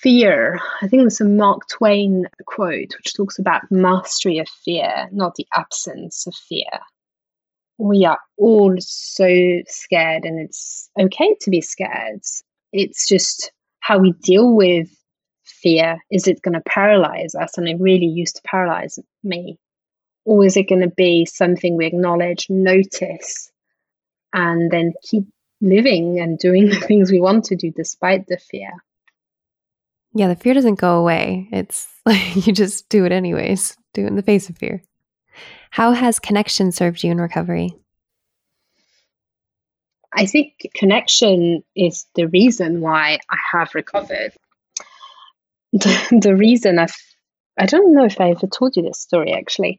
fear. 0.00 0.60
I 0.82 0.88
think 0.88 1.02
there's 1.02 1.20
a 1.20 1.24
Mark 1.24 1.62
Twain 1.68 2.26
quote 2.46 2.94
which 2.96 3.14
talks 3.14 3.38
about 3.38 3.70
mastery 3.70 4.38
of 4.38 4.48
fear, 4.48 5.08
not 5.12 5.34
the 5.34 5.46
absence 5.54 6.26
of 6.26 6.34
fear. 6.34 6.80
We 7.78 8.04
are 8.04 8.18
all 8.38 8.74
so 8.78 9.28
scared, 9.66 10.24
and 10.24 10.40
it's 10.40 10.88
okay 10.98 11.36
to 11.40 11.50
be 11.50 11.60
scared. 11.60 12.20
It's 12.72 13.08
just 13.08 13.52
how 13.80 13.98
we 13.98 14.12
deal 14.22 14.54
with 14.54 14.88
fear. 15.44 15.98
Is 16.10 16.26
it 16.26 16.42
going 16.42 16.54
to 16.54 16.62
paralyze 16.62 17.34
us? 17.34 17.58
And 17.58 17.68
it 17.68 17.76
really 17.78 18.06
used 18.06 18.36
to 18.36 18.42
paralyze 18.44 18.98
me. 19.22 19.58
Or 20.24 20.44
is 20.44 20.56
it 20.56 20.68
going 20.68 20.82
to 20.82 20.94
be 20.96 21.26
something 21.26 21.76
we 21.76 21.86
acknowledge, 21.86 22.46
notice, 22.48 23.50
and 24.32 24.70
then 24.70 24.92
keep 25.02 25.24
living 25.60 26.18
and 26.18 26.38
doing 26.38 26.66
the 26.70 26.80
things 26.80 27.10
we 27.10 27.20
want 27.20 27.44
to 27.46 27.56
do 27.56 27.70
despite 27.70 28.26
the 28.26 28.38
fear? 28.38 28.72
Yeah, 30.16 30.28
the 30.28 30.36
fear 30.36 30.54
doesn't 30.54 30.80
go 30.80 30.98
away. 30.98 31.46
It's 31.52 31.86
like 32.06 32.46
you 32.46 32.52
just 32.54 32.88
do 32.88 33.04
it 33.04 33.12
anyways, 33.12 33.76
do 33.92 34.04
it 34.04 34.08
in 34.08 34.16
the 34.16 34.22
face 34.22 34.48
of 34.48 34.56
fear. 34.56 34.82
How 35.70 35.92
has 35.92 36.18
connection 36.18 36.72
served 36.72 37.04
you 37.04 37.10
in 37.10 37.20
recovery? 37.20 37.76
I 40.14 40.24
think 40.24 40.54
connection 40.74 41.62
is 41.74 42.06
the 42.14 42.28
reason 42.28 42.80
why 42.80 43.18
I 43.30 43.36
have 43.52 43.74
recovered. 43.74 44.32
The, 45.72 46.20
the 46.22 46.34
reason 46.34 46.78
I've, 46.78 46.96
I 47.58 47.66
don't 47.66 47.92
know 47.92 48.04
if 48.04 48.18
I 48.18 48.30
ever 48.30 48.46
told 48.46 48.76
you 48.76 48.82
this 48.82 49.00
story 49.00 49.34
actually, 49.34 49.78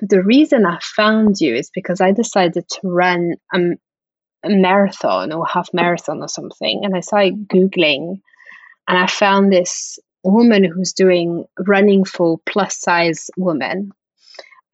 but 0.00 0.08
the 0.08 0.22
reason 0.22 0.66
I 0.66 0.80
found 0.80 1.36
you 1.38 1.54
is 1.54 1.70
because 1.72 2.00
I 2.00 2.10
decided 2.10 2.68
to 2.68 2.80
run 2.82 3.34
a, 3.54 3.58
a 4.42 4.48
marathon 4.48 5.32
or 5.32 5.46
half 5.46 5.68
marathon 5.72 6.22
or 6.22 6.28
something. 6.28 6.80
And 6.82 6.96
I 6.96 7.00
started 7.00 7.46
Googling 7.46 8.22
and 8.88 8.98
I 8.98 9.06
found 9.06 9.52
this 9.52 9.98
woman 10.24 10.64
who's 10.64 10.92
doing 10.92 11.44
running 11.66 12.04
for 12.04 12.38
plus 12.46 12.78
size 12.78 13.30
women. 13.36 13.92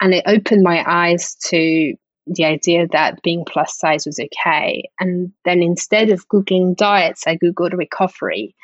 And 0.00 0.14
it 0.14 0.24
opened 0.26 0.62
my 0.62 0.84
eyes 0.86 1.34
to 1.46 1.94
the 2.26 2.44
idea 2.44 2.86
that 2.88 3.22
being 3.22 3.44
plus 3.44 3.76
size 3.76 4.06
was 4.06 4.20
okay. 4.20 4.90
And 5.00 5.32
then 5.44 5.62
instead 5.62 6.10
of 6.10 6.28
Googling 6.28 6.76
diets, 6.76 7.26
I 7.26 7.36
Googled 7.36 7.76
recovery 7.76 8.54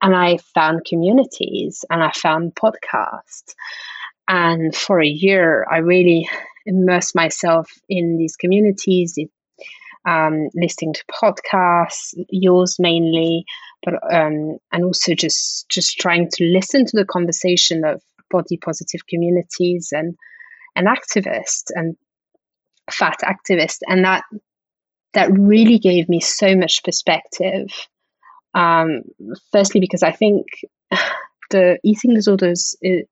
and 0.00 0.14
I 0.14 0.38
found 0.54 0.84
communities 0.84 1.84
and 1.90 2.02
I 2.02 2.12
found 2.12 2.54
podcasts. 2.54 3.54
And 4.28 4.74
for 4.74 5.00
a 5.00 5.08
year, 5.08 5.66
I 5.70 5.78
really 5.78 6.28
immersed 6.66 7.14
myself 7.14 7.70
in 7.88 8.16
these 8.18 8.36
communities, 8.36 9.18
um, 10.08 10.48
listening 10.54 10.94
to 10.94 11.04
podcasts, 11.22 12.14
yours 12.30 12.76
mainly, 12.78 13.44
but 13.84 13.94
um, 14.12 14.58
and 14.72 14.84
also 14.84 15.14
just 15.14 15.68
just 15.68 15.98
trying 15.98 16.28
to 16.30 16.44
listen 16.44 16.86
to 16.86 16.96
the 16.96 17.04
conversation 17.04 17.84
of 17.84 18.02
body 18.30 18.56
positive 18.56 19.06
communities 19.06 19.90
and 19.92 20.16
and 20.76 20.86
activists 20.86 21.70
and 21.74 21.96
fat 22.90 23.18
activist, 23.22 23.78
and 23.86 24.04
that 24.04 24.24
that 25.12 25.30
really 25.32 25.78
gave 25.78 26.08
me 26.08 26.20
so 26.20 26.56
much 26.56 26.82
perspective. 26.84 27.68
Um, 28.54 29.02
firstly, 29.52 29.80
because 29.80 30.02
I 30.02 30.12
think 30.12 30.46
the 31.50 31.78
eating 31.84 32.14
disorders 32.14 32.76
is, 32.80 33.04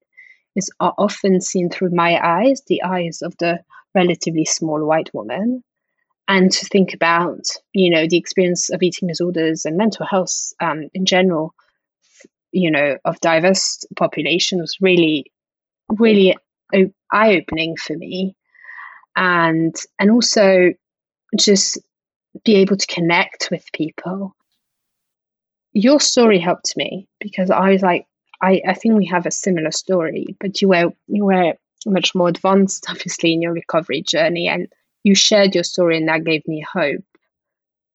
is 0.54 0.70
often 0.80 1.40
seen 1.40 1.68
through 1.68 1.90
my 1.90 2.18
eyes, 2.22 2.62
the 2.66 2.82
eyes 2.82 3.20
of 3.22 3.34
the 3.38 3.60
relatively 3.94 4.44
small 4.44 4.84
white 4.84 5.10
woman, 5.12 5.62
and 6.28 6.50
to 6.50 6.66
think 6.66 6.92
about 6.92 7.40
you 7.72 7.90
know 7.90 8.06
the 8.08 8.16
experience 8.16 8.70
of 8.70 8.82
eating 8.82 9.08
disorders 9.08 9.64
and 9.64 9.76
mental 9.76 10.06
health 10.06 10.52
um, 10.60 10.88
in 10.94 11.04
general, 11.04 11.54
you 12.52 12.70
know, 12.70 12.96
of 13.04 13.20
diverse 13.20 13.84
population 13.96 14.60
was 14.60 14.76
really, 14.80 15.30
really 15.90 16.36
eye 17.12 17.36
opening 17.36 17.76
for 17.76 17.96
me. 17.96 18.34
And 19.14 19.74
and 19.98 20.10
also 20.10 20.72
just 21.38 21.78
be 22.44 22.56
able 22.56 22.76
to 22.76 22.86
connect 22.86 23.48
with 23.50 23.64
people. 23.72 24.34
Your 25.72 26.00
story 26.00 26.38
helped 26.38 26.76
me 26.76 27.06
because 27.20 27.50
i 27.50 27.70
was 27.70 27.82
like 27.82 28.06
i 28.40 28.62
i 28.66 28.72
think 28.72 28.94
we 28.94 29.04
have 29.04 29.26
a 29.26 29.30
similar 29.30 29.70
story 29.70 30.34
but 30.40 30.62
you 30.62 30.68
were 30.68 30.90
you 31.06 31.26
were 31.26 31.52
much 31.84 32.14
more 32.14 32.28
advanced 32.28 32.86
obviously 32.90 33.32
in 33.34 33.42
your 33.42 33.52
recovery 33.52 34.00
journey 34.00 34.48
and 34.48 34.68
you 35.06 35.14
shared 35.14 35.54
your 35.54 35.64
story 35.64 35.96
and 35.96 36.08
that 36.08 36.24
gave 36.24 36.46
me 36.48 36.64
hope 36.72 37.04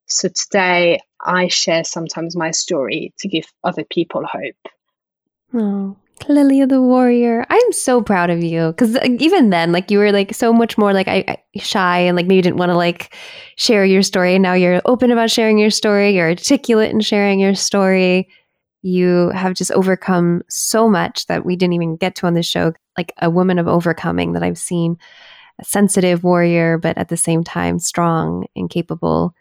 so 0.06 0.30
today 0.30 1.00
i 1.20 1.48
share 1.50 1.84
sometimes 1.84 2.38
my 2.38 2.52
story 2.52 3.14
to 3.20 3.28
give 3.28 3.46
other 3.66 3.84
people 3.84 4.26
hope 4.26 4.74
oh 5.54 5.96
Lilia 6.30 6.68
the 6.68 6.82
warrior. 6.82 7.46
I'm 7.50 7.72
so 7.72 8.00
proud 8.02 8.30
of 8.30 8.44
you 8.44 8.68
because 8.68 8.96
uh, 8.96 9.08
even 9.20 9.50
then, 9.50 9.72
like 9.72 9.90
you 9.90 9.98
were 9.98 10.12
like 10.12 10.36
so 10.36 10.54
much 10.54 10.78
more 10.78 10.94
like 10.94 11.08
I, 11.08 11.26
I 11.28 11.60
shy 11.60 12.00
and 12.00 12.16
like 12.16 12.28
maybe 12.28 12.44
didn't 12.44 12.58
want 12.58 12.70
to 12.70 12.78
like 12.78 13.16
share 13.56 13.86
your 13.86 14.04
story. 14.04 14.36
And 14.36 14.44
now 14.44 14.54
you're 14.54 14.82
open 14.86 15.10
about 15.10 15.32
sharing 15.32 15.58
your 15.58 15.72
story. 15.72 16.12
You're 16.12 16.30
articulate 16.30 16.92
in 16.92 17.00
sharing 17.00 17.40
your 17.40 17.56
story. 17.56 18.30
You 18.84 19.30
have 19.30 19.56
just 19.56 19.72
overcome 19.72 20.44
so 20.48 20.88
much 20.88 21.26
that 21.28 21.46
we 21.46 21.56
didn't 21.56 21.74
even 21.74 21.98
get 21.98 22.16
to 22.18 22.28
on 22.28 22.34
this 22.36 22.48
show. 22.48 22.74
Like 22.98 23.14
a 23.20 23.30
woman 23.30 23.58
of 23.58 23.68
overcoming 23.68 24.34
that 24.34 24.44
I've 24.44 24.58
seen, 24.58 24.98
a 25.60 25.66
sensitive 25.66 26.24
warrior, 26.24 26.78
but 26.78 26.98
at 26.98 27.10
the 27.10 27.18
same 27.18 27.44
time 27.44 27.80
strong 27.80 28.46
and 28.56 28.70
capable 28.70 29.34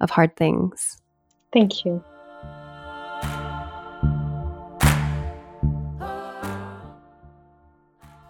of 0.00 0.10
hard 0.10 0.36
things. 0.36 1.00
Thank 1.52 1.84
you. 1.84 2.02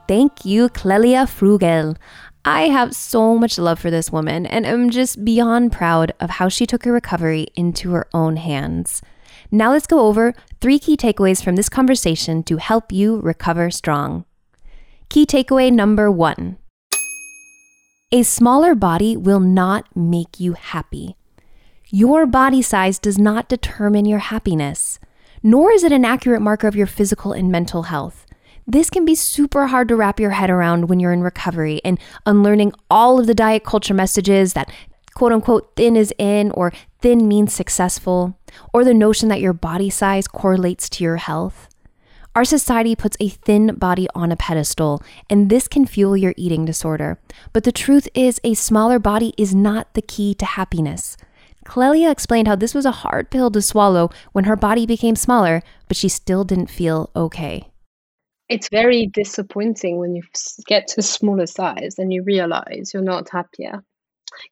Thank 0.09 0.45
you, 0.45 0.69
Clelia 0.69 1.27
Froguel. 1.27 1.97
I 2.45 2.63
have 2.69 2.95
so 2.95 3.39
much 3.39 3.57
love 3.57 3.79
for 3.79 3.91
this 3.91 4.11
woman 4.11 4.47
and 4.47 4.67
am 4.67 4.91
just 4.91 5.25
beyond 5.25 5.71
proud 5.71 6.13
of 6.19 6.29
how 6.29 6.49
she 6.49 6.67
took 6.67 6.85
her 6.85 6.93
recovery 6.93 7.47
into 7.55 7.93
her 7.93 8.09
own 8.13 8.37
hands. 8.37 9.01
Now 9.51 9.71
let's 9.71 9.87
go 9.87 10.01
over 10.01 10.35
three 10.61 10.79
key 10.79 10.97
takeaways 10.97 11.43
from 11.43 11.55
this 11.55 11.69
conversation 11.69 12.43
to 12.45 12.57
help 12.57 12.91
you 12.91 13.21
recover 13.21 13.71
strong. 13.71 14.25
Key 15.09 15.25
takeaway 15.25 15.73
number 15.73 16.11
one 16.11 16.59
A 18.15 18.25
smaller 18.25 18.75
body 18.75 19.17
will 19.17 19.41
not 19.41 19.87
make 19.97 20.39
you 20.39 20.53
happy. 20.53 21.17
Your 21.89 22.27
body 22.27 22.61
size 22.61 22.99
does 22.99 23.17
not 23.17 23.49
determine 23.49 24.05
your 24.05 24.19
happiness, 24.19 24.99
nor 25.43 25.73
is 25.73 25.83
it 25.83 25.93
an 25.93 26.05
accurate 26.05 26.43
marker 26.43 26.69
of 26.69 26.77
your 26.77 26.87
physical 26.87 27.33
and 27.33 27.51
mental 27.51 27.85
health. 27.85 28.27
This 28.67 28.91
can 28.91 29.07
be 29.07 29.15
super 29.15 29.69
hard 29.69 29.89
to 29.89 29.97
wrap 29.97 30.21
your 30.21 30.33
head 30.33 30.51
around 30.51 30.91
when 30.91 31.01
you're 31.01 31.15
in 31.15 31.23
recovery 31.23 31.81
and 31.87 31.99
unlearning 32.27 32.75
all 32.91 33.19
of 33.19 33.27
the 33.27 33.35
diet 33.35 33.65
culture 33.65 33.95
messages 33.95 34.53
that 34.53 34.71
quote 35.15 35.33
unquote 35.33 35.75
thin 35.75 35.97
is 35.97 36.13
in 36.19 36.51
or 36.51 36.71
thin 37.01 37.27
means 37.27 37.55
successful, 37.55 38.39
or 38.75 38.85
the 38.85 38.93
notion 38.93 39.31
that 39.31 39.41
your 39.41 39.55
body 39.55 39.89
size 39.89 40.29
correlates 40.29 40.91
to 40.91 41.03
your 41.03 41.17
health. 41.17 41.67
Our 42.35 42.45
society 42.45 42.97
puts 42.97 43.17
a 43.21 43.29
thin 43.29 43.75
body 43.75 44.09
on 44.15 44.33
a 44.33 44.37
pedestal, 44.37 45.03
and 45.29 45.51
this 45.51 45.69
can 45.69 45.85
fuel 45.85 46.17
your 46.17 46.35
eating 46.37 46.65
disorder. 46.65 47.19
But 47.53 47.65
the 47.65 47.73
truth 47.73 48.09
is, 48.15 48.41
a 48.43 48.55
smaller 48.55 48.99
body 48.99 49.35
is 49.37 49.55
not 49.55 49.93
the 49.95 50.03
key 50.03 50.35
to 50.37 50.47
happiness. 50.47 51.17
Clelia 51.67 52.11
explained 52.11 52.49
how 52.49 52.57
this 52.57 52.75
was 52.75 52.87
a 52.87 52.91
hard 53.03 53.31
pill 53.31 53.51
to 53.51 53.61
swallow 53.63 54.11
when 54.33 54.45
her 54.45 54.57
body 54.57 54.87
became 54.87 55.15
smaller, 55.15 55.63
but 55.89 55.97
she 55.97 56.09
still 56.09 56.43
didn't 56.45 56.71
feel 56.71 57.11
okay 57.15 57.69
it's 58.53 58.69
very 58.69 59.07
disappointing 59.07 59.97
when 59.97 60.15
you 60.15 60.23
get 60.67 60.87
to 60.87 61.01
smaller 61.01 61.47
size 61.47 61.95
and 61.97 62.13
you 62.13 62.23
realize 62.23 62.91
you're 62.93 63.03
not 63.03 63.31
happier 63.31 63.83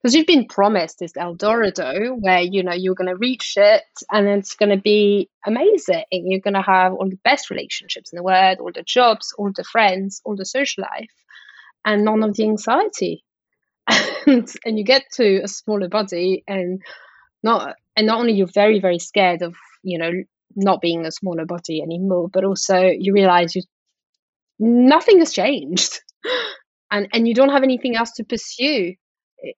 because 0.01 0.15
you've 0.15 0.27
been 0.27 0.47
promised 0.47 0.99
this 0.99 1.17
El 1.17 1.35
Dorado 1.35 2.15
where 2.15 2.41
you 2.41 2.63
know 2.63 2.73
you're 2.73 2.95
going 2.95 3.09
to 3.09 3.17
reach 3.17 3.55
it 3.57 3.83
and 4.11 4.29
it's 4.29 4.55
going 4.55 4.71
to 4.71 4.81
be 4.81 5.29
amazing. 5.47 6.05
You're 6.11 6.41
going 6.41 6.55
to 6.55 6.63
have 6.63 6.93
all 6.93 7.09
the 7.09 7.19
best 7.25 7.51
relationships 7.51 8.13
in 8.13 8.17
the 8.17 8.23
world, 8.23 8.59
all 8.61 8.73
the 8.75 8.83
jobs, 8.83 9.35
all 9.39 9.51
the 9.55 9.65
friends, 9.65 10.21
all 10.25 10.37
the 10.37 10.45
social 10.45 10.83
life, 10.83 11.13
and 11.85 12.05
none 12.05 12.23
of 12.23 12.37
the 12.37 12.45
anxiety. 12.45 13.25
and, 14.27 14.49
and 14.65 14.79
you 14.79 14.85
get 14.85 15.05
to 15.15 15.41
a 15.43 15.49
smaller 15.49 15.89
body 15.89 16.45
and 16.47 16.83
not 17.43 17.75
and 17.97 18.07
not 18.07 18.21
only 18.21 18.35
you're 18.35 18.47
very 18.47 18.81
very 18.81 18.99
scared 18.99 19.43
of 19.43 19.55
you 19.83 19.99
know 19.99 20.13
not 20.57 20.81
being 20.81 21.07
a 21.07 21.13
smaller 21.13 21.47
body 21.47 21.81
anymore, 21.81 22.29
but 22.33 22.45
also 22.45 22.81
you 22.81 23.13
realize 23.13 23.55
you 23.55 23.63
nothing 24.59 25.19
has 25.21 25.33
changed 25.33 26.01
and 26.91 27.09
and 27.13 27.27
you 27.27 27.35
don't 27.35 27.51
have 27.51 27.63
anything 27.63 27.97
else 27.97 28.13
to 28.13 28.25
pursue 28.25 28.95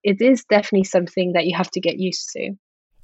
it 0.02 0.20
is 0.20 0.44
definitely 0.44 0.84
something 0.84 1.32
that 1.32 1.46
you 1.46 1.56
have 1.56 1.70
to 1.72 1.80
get 1.80 1.98
used 1.98 2.30
to. 2.30 2.52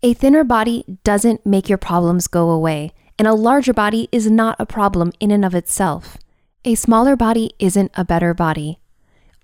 A 0.03 0.15
thinner 0.15 0.45
body 0.45 0.85
doesn't 1.03 1.45
make 1.45 1.69
your 1.69 1.79
problems 1.79 2.27
go 2.27 2.51
away, 2.51 2.93
and 3.19 3.27
a 3.27 3.35
larger 3.35 3.73
body 3.73 4.09
is 4.13 4.31
not 4.31 4.57
a 4.59 4.67
problem 4.67 5.13
in 5.19 5.31
and 5.31 5.45
of 5.45 5.55
itself. 5.55 6.19
A 6.65 6.75
smaller 6.75 7.17
body 7.17 7.51
isn't 7.59 7.91
a 7.95 8.05
better 8.05 8.33
body. 8.33 8.79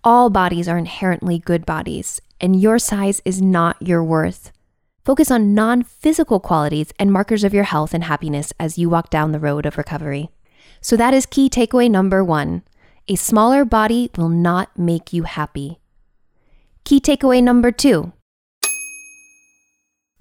All 0.04 0.30
bodies 0.30 0.68
are 0.68 0.78
inherently 0.78 1.38
good 1.38 1.66
bodies, 1.66 2.20
and 2.40 2.60
your 2.60 2.78
size 2.78 3.20
is 3.24 3.40
not 3.42 3.80
your 3.80 4.04
worth. 4.04 4.52
Focus 5.04 5.30
on 5.30 5.54
non 5.54 5.82
physical 5.82 6.40
qualities 6.40 6.92
and 6.98 7.12
markers 7.12 7.44
of 7.44 7.52
your 7.52 7.64
health 7.64 7.92
and 7.92 8.04
happiness 8.04 8.52
as 8.58 8.78
you 8.78 8.88
walk 8.88 9.10
down 9.10 9.32
the 9.32 9.40
road 9.40 9.66
of 9.66 9.76
recovery. 9.76 10.30
So, 10.80 10.96
that 10.96 11.14
is 11.14 11.26
key 11.26 11.50
takeaway 11.50 11.90
number 11.90 12.22
one 12.22 12.62
a 13.06 13.16
smaller 13.16 13.66
body 13.66 14.10
will 14.16 14.30
not 14.30 14.78
make 14.78 15.12
you 15.12 15.24
happy. 15.24 15.78
Key 16.84 17.00
takeaway 17.00 17.42
number 17.42 17.72
two 17.72 18.12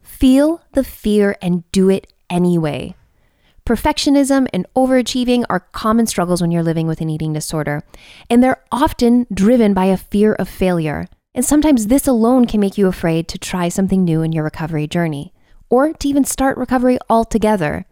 feel 0.02 0.62
the 0.72 0.84
fear 0.86 1.36
and 1.42 1.70
do 1.74 1.90
it 1.90 2.14
anyway. 2.30 2.96
Perfectionism 3.66 4.48
and 4.54 4.66
overachieving 4.74 5.44
are 5.50 5.60
common 5.60 6.08
struggles 6.08 6.42
when 6.42 6.52
you're 6.52 6.64
living 6.64 6.88
with 6.88 7.02
an 7.02 7.10
eating 7.10 7.34
disorder, 7.34 7.82
and 8.30 8.42
they're 8.42 8.64
often 8.72 9.28
driven 9.34 9.74
by 9.74 9.86
a 9.86 9.98
fear 9.98 10.34
of 10.36 10.48
failure. 10.48 11.08
And 11.36 11.44
sometimes 11.44 11.88
this 11.88 12.08
alone 12.08 12.46
can 12.46 12.62
make 12.62 12.78
you 12.78 12.88
afraid 12.88 13.28
to 13.28 13.38
try 13.38 13.68
something 13.68 14.06
new 14.06 14.22
in 14.22 14.32
your 14.32 14.46
recovery 14.46 14.88
journey, 14.88 15.34
or 15.70 15.92
to 15.92 16.08
even 16.08 16.24
start 16.24 16.58
recovery 16.58 16.98
altogether. 17.10 17.86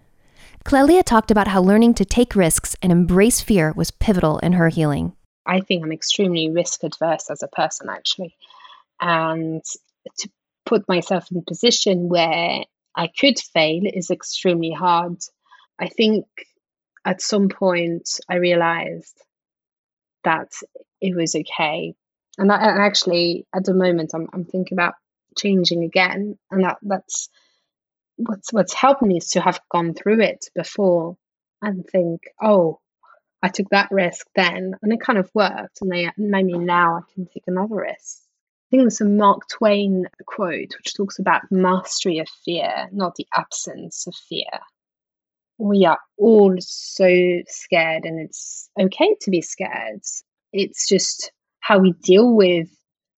Clelia 0.63 1.03
talked 1.03 1.31
about 1.31 1.49
how 1.49 1.61
learning 1.61 1.95
to 1.95 2.05
take 2.05 2.35
risks 2.35 2.77
and 2.81 2.91
embrace 2.91 3.41
fear 3.41 3.73
was 3.75 3.91
pivotal 3.91 4.39
in 4.39 4.53
her 4.53 4.69
healing. 4.69 5.13
I 5.45 5.61
think 5.61 5.83
I'm 5.83 5.91
extremely 5.91 6.49
risk 6.49 6.83
adverse 6.83 7.29
as 7.29 7.43
a 7.43 7.47
person, 7.47 7.89
actually. 7.89 8.35
And 8.99 9.63
to 10.19 10.29
put 10.65 10.87
myself 10.87 11.31
in 11.31 11.37
a 11.37 11.41
position 11.41 12.09
where 12.09 12.63
I 12.95 13.07
could 13.07 13.39
fail 13.39 13.83
is 13.85 14.11
extremely 14.11 14.71
hard. 14.71 15.17
I 15.79 15.87
think 15.87 16.25
at 17.05 17.21
some 17.21 17.49
point 17.49 18.09
I 18.29 18.35
realized 18.35 19.17
that 20.23 20.51
it 20.99 21.15
was 21.15 21.35
okay. 21.35 21.95
And, 22.37 22.51
I, 22.51 22.69
and 22.69 22.81
actually, 22.81 23.47
at 23.55 23.65
the 23.65 23.73
moment, 23.73 24.11
I'm, 24.13 24.27
I'm 24.33 24.45
thinking 24.45 24.77
about 24.77 24.93
changing 25.37 25.83
again. 25.83 26.37
And 26.51 26.63
that, 26.63 26.77
that's 26.83 27.29
what's, 28.17 28.53
what's 28.53 28.73
helped 28.73 29.01
me 29.01 29.17
is 29.17 29.29
to 29.31 29.41
have 29.41 29.59
gone 29.71 29.93
through 29.93 30.21
it 30.21 30.45
before 30.53 31.17
and 31.61 31.85
think, 31.85 32.21
oh, 32.41 32.79
I 33.43 33.49
took 33.49 33.69
that 33.69 33.89
risk 33.91 34.27
then, 34.35 34.75
and 34.81 34.93
it 34.93 35.01
kind 35.01 35.19
of 35.19 35.29
worked. 35.33 35.81
And 35.81 35.91
they, 35.91 36.09
maybe 36.17 36.57
now 36.57 36.97
I 36.97 37.13
can 37.13 37.25
take 37.25 37.43
another 37.47 37.75
risk 37.75 38.21
I 38.71 38.77
think 38.77 38.83
there's 38.83 39.01
a 39.01 39.05
Mark 39.05 39.49
Twain 39.49 40.05
quote 40.25 40.73
which 40.77 40.93
talks 40.93 41.19
about 41.19 41.51
mastery 41.51 42.19
of 42.19 42.29
fear, 42.45 42.87
not 42.93 43.15
the 43.15 43.27
absence 43.33 44.07
of 44.07 44.15
fear. 44.15 44.45
We 45.57 45.83
are 45.83 45.99
all 46.17 46.55
so 46.59 47.41
scared, 47.47 48.05
and 48.05 48.17
it's 48.17 48.69
okay 48.79 49.17
to 49.19 49.29
be 49.29 49.41
scared. 49.41 49.99
It's 50.53 50.87
just 50.87 51.33
how 51.59 51.79
we 51.79 51.91
deal 52.01 52.33
with 52.33 52.69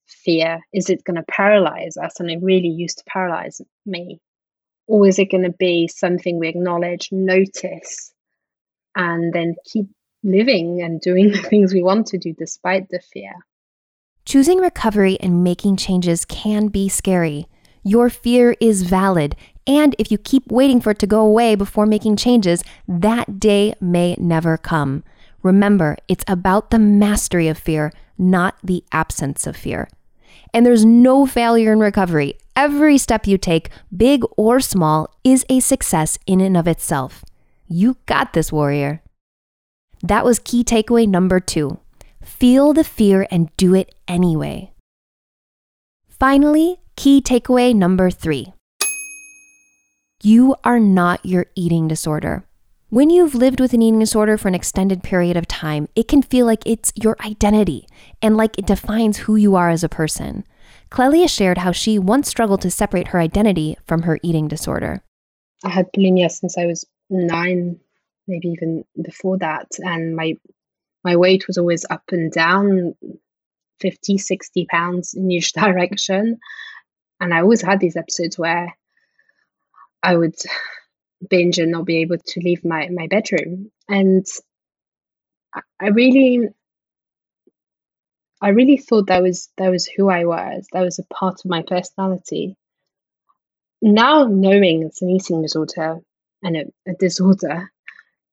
fear. 0.07 0.59
Is 0.73 0.89
it 0.89 1.03
going 1.03 1.17
to 1.17 1.31
paralyze 1.31 1.97
us? 1.97 2.19
And 2.19 2.31
it 2.31 2.39
really 2.41 2.69
used 2.69 2.97
to 2.97 3.03
paralyze 3.05 3.61
me. 3.85 4.19
Or 4.87 5.07
is 5.07 5.19
it 5.19 5.29
going 5.29 5.43
to 5.43 5.55
be 5.55 5.87
something 5.87 6.39
we 6.39 6.49
acknowledge, 6.49 7.09
notice, 7.11 8.11
and 8.95 9.31
then 9.31 9.53
keep 9.71 9.85
living 10.23 10.81
and 10.81 11.01
doing 11.01 11.31
the 11.31 11.37
things 11.37 11.73
we 11.73 11.83
want 11.83 12.07
to 12.07 12.17
do 12.17 12.33
despite 12.33 12.89
the 12.89 12.99
fear? 12.99 13.33
Choosing 14.25 14.59
recovery 14.59 15.19
and 15.19 15.43
making 15.43 15.75
changes 15.75 16.25
can 16.25 16.67
be 16.67 16.87
scary. 16.87 17.47
Your 17.83 18.09
fear 18.09 18.55
is 18.61 18.83
valid, 18.83 19.35
and 19.67 19.93
if 19.99 20.09
you 20.09 20.17
keep 20.17 20.49
waiting 20.49 20.79
for 20.79 20.91
it 20.91 20.99
to 20.99 21.07
go 21.07 21.25
away 21.25 21.55
before 21.55 21.85
making 21.85 22.15
changes, 22.15 22.63
that 22.87 23.39
day 23.39 23.73
may 23.81 24.15
never 24.17 24.57
come. 24.57 25.03
Remember, 25.41 25.97
it's 26.07 26.23
about 26.27 26.69
the 26.69 26.79
mastery 26.79 27.49
of 27.49 27.57
fear, 27.57 27.91
not 28.17 28.55
the 28.63 28.85
absence 28.93 29.45
of 29.45 29.57
fear. 29.57 29.89
And 30.53 30.65
there's 30.65 30.85
no 30.85 31.25
failure 31.25 31.73
in 31.73 31.79
recovery. 31.79 32.37
Every 32.55 32.97
step 32.97 33.27
you 33.27 33.37
take, 33.37 33.69
big 33.95 34.23
or 34.37 34.61
small, 34.61 35.13
is 35.25 35.45
a 35.49 35.59
success 35.59 36.17
in 36.25 36.39
and 36.39 36.55
of 36.55 36.67
itself. 36.67 37.25
You 37.67 37.97
got 38.05 38.31
this, 38.31 38.51
warrior. 38.53 39.02
That 40.03 40.25
was 40.25 40.37
key 40.39 40.63
takeaway 40.63 41.07
number 41.07 41.39
two. 41.39 41.79
Feel 42.21 42.73
the 42.73 42.83
fear 42.83 43.25
and 43.31 43.55
do 43.57 43.73
it 43.73 43.95
anyway. 44.07 44.71
Finally, 46.07 46.81
key 46.95 47.21
takeaway 47.21 47.73
number 47.73 48.11
three 48.11 48.53
you 50.25 50.55
are 50.63 50.79
not 50.79 51.25
your 51.25 51.47
eating 51.53 51.85
disorder. 51.85 52.45
When 52.89 53.09
you've 53.09 53.35
lived 53.35 53.59
with 53.59 53.73
an 53.73 53.81
eating 53.81 53.99
disorder 53.99 54.37
for 54.37 54.47
an 54.47 54.55
extended 54.55 55.03
period 55.03 55.35
of 55.35 55.49
time, 55.49 55.89
it 55.97 56.07
can 56.07 56.21
feel 56.21 56.45
like 56.45 56.63
it's 56.65 56.93
your 56.95 57.17
identity 57.25 57.87
and 58.21 58.37
like 58.37 58.57
it 58.57 58.65
defines 58.65 59.17
who 59.17 59.35
you 59.35 59.55
are 59.55 59.69
as 59.69 59.83
a 59.83 59.89
person. 59.89 60.45
Clelia 60.89 61.27
shared 61.27 61.57
how 61.57 61.73
she 61.73 61.99
once 61.99 62.29
struggled 62.29 62.61
to 62.61 62.71
separate 62.71 63.09
her 63.09 63.19
identity 63.19 63.75
from 63.85 64.03
her 64.03 64.17
eating 64.23 64.47
disorder. 64.47 65.03
I 65.65 65.69
had 65.69 65.91
bulimia 65.91 66.31
since 66.31 66.57
I 66.57 66.67
was 66.67 66.85
nine, 67.09 67.79
maybe 68.27 68.49
even 68.49 68.85
before 69.01 69.37
that, 69.39 69.67
and 69.79 70.15
my 70.15 70.35
my 71.03 71.15
weight 71.17 71.47
was 71.47 71.57
always 71.57 71.85
up 71.89 72.03
and 72.11 72.31
down 72.31 72.95
50 73.79 74.17
60 74.17 74.65
pounds 74.65 75.13
in 75.13 75.29
each 75.31 75.53
direction. 75.63 76.39
And 77.19 77.33
i 77.33 77.41
always 77.41 77.61
had 77.61 77.79
these 77.79 77.97
episodes 77.97 78.37
where 78.37 78.75
i 80.01 80.15
would 80.15 80.35
binge 81.29 81.59
and 81.59 81.71
not 81.71 81.85
be 81.85 81.97
able 81.97 82.17
to 82.17 82.39
leave 82.41 82.65
my, 82.65 82.89
my 82.89 83.07
bedroom. 83.07 83.71
And 83.87 84.25
i 85.79 85.87
really 85.89 86.49
i 88.41 88.49
really 88.49 88.77
thought 88.77 89.07
that 89.07 89.21
was 89.21 89.49
that 89.57 89.69
was 89.69 89.85
who 89.85 90.09
i 90.09 90.25
was. 90.25 90.67
That 90.73 90.81
was 90.83 90.99
a 90.99 91.13
part 91.13 91.41
of 91.43 91.49
my 91.49 91.63
personality. 91.63 92.57
Now 93.81 94.25
knowing 94.25 94.83
it's 94.83 95.01
an 95.01 95.09
eating 95.09 95.41
disorder 95.41 95.99
and 96.41 96.57
a, 96.57 96.65
a 96.87 96.93
disorder 96.95 97.72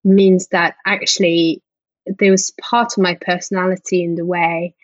means 0.04 0.48
that 0.48 0.76
actually 0.86 1.62
there 2.18 2.30
was 2.30 2.52
part 2.60 2.92
of 2.96 3.02
my 3.02 3.16
personality 3.20 4.02
in 4.02 4.14
the 4.14 4.24
way 4.24 4.74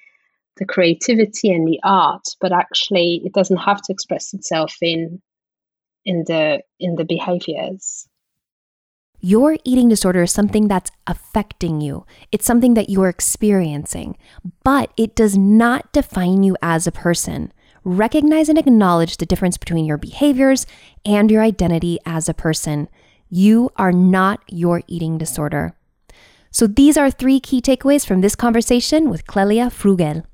the 0.58 0.64
creativity 0.64 1.50
and 1.50 1.66
the 1.66 1.80
art 1.82 2.24
but 2.40 2.52
actually 2.52 3.22
it 3.24 3.32
doesn't 3.32 3.56
have 3.58 3.80
to 3.82 3.92
express 3.92 4.32
itself 4.34 4.74
in 4.80 5.20
in 6.04 6.24
the 6.26 6.60
in 6.78 6.94
the 6.94 7.04
behaviors 7.04 8.06
your 9.20 9.56
eating 9.64 9.88
disorder 9.88 10.22
is 10.22 10.30
something 10.30 10.68
that's 10.68 10.90
affecting 11.06 11.80
you. 11.80 12.04
It's 12.30 12.44
something 12.44 12.74
that 12.74 12.90
you're 12.90 13.08
experiencing, 13.08 14.16
but 14.62 14.92
it 14.96 15.16
does 15.16 15.36
not 15.36 15.92
define 15.92 16.42
you 16.42 16.56
as 16.60 16.86
a 16.86 16.92
person. 16.92 17.52
Recognize 17.82 18.48
and 18.48 18.58
acknowledge 18.58 19.16
the 19.16 19.26
difference 19.26 19.56
between 19.56 19.86
your 19.86 19.96
behaviors 19.96 20.66
and 21.04 21.30
your 21.30 21.42
identity 21.42 21.98
as 22.04 22.28
a 22.28 22.34
person. 22.34 22.88
You 23.28 23.70
are 23.76 23.92
not 23.92 24.40
your 24.48 24.82
eating 24.86 25.18
disorder. 25.18 25.74
So 26.50 26.66
these 26.66 26.96
are 26.96 27.10
three 27.10 27.40
key 27.40 27.60
takeaways 27.60 28.06
from 28.06 28.20
this 28.20 28.36
conversation 28.36 29.10
with 29.10 29.26
Clelia 29.26 29.68
Froguel. 29.70 30.24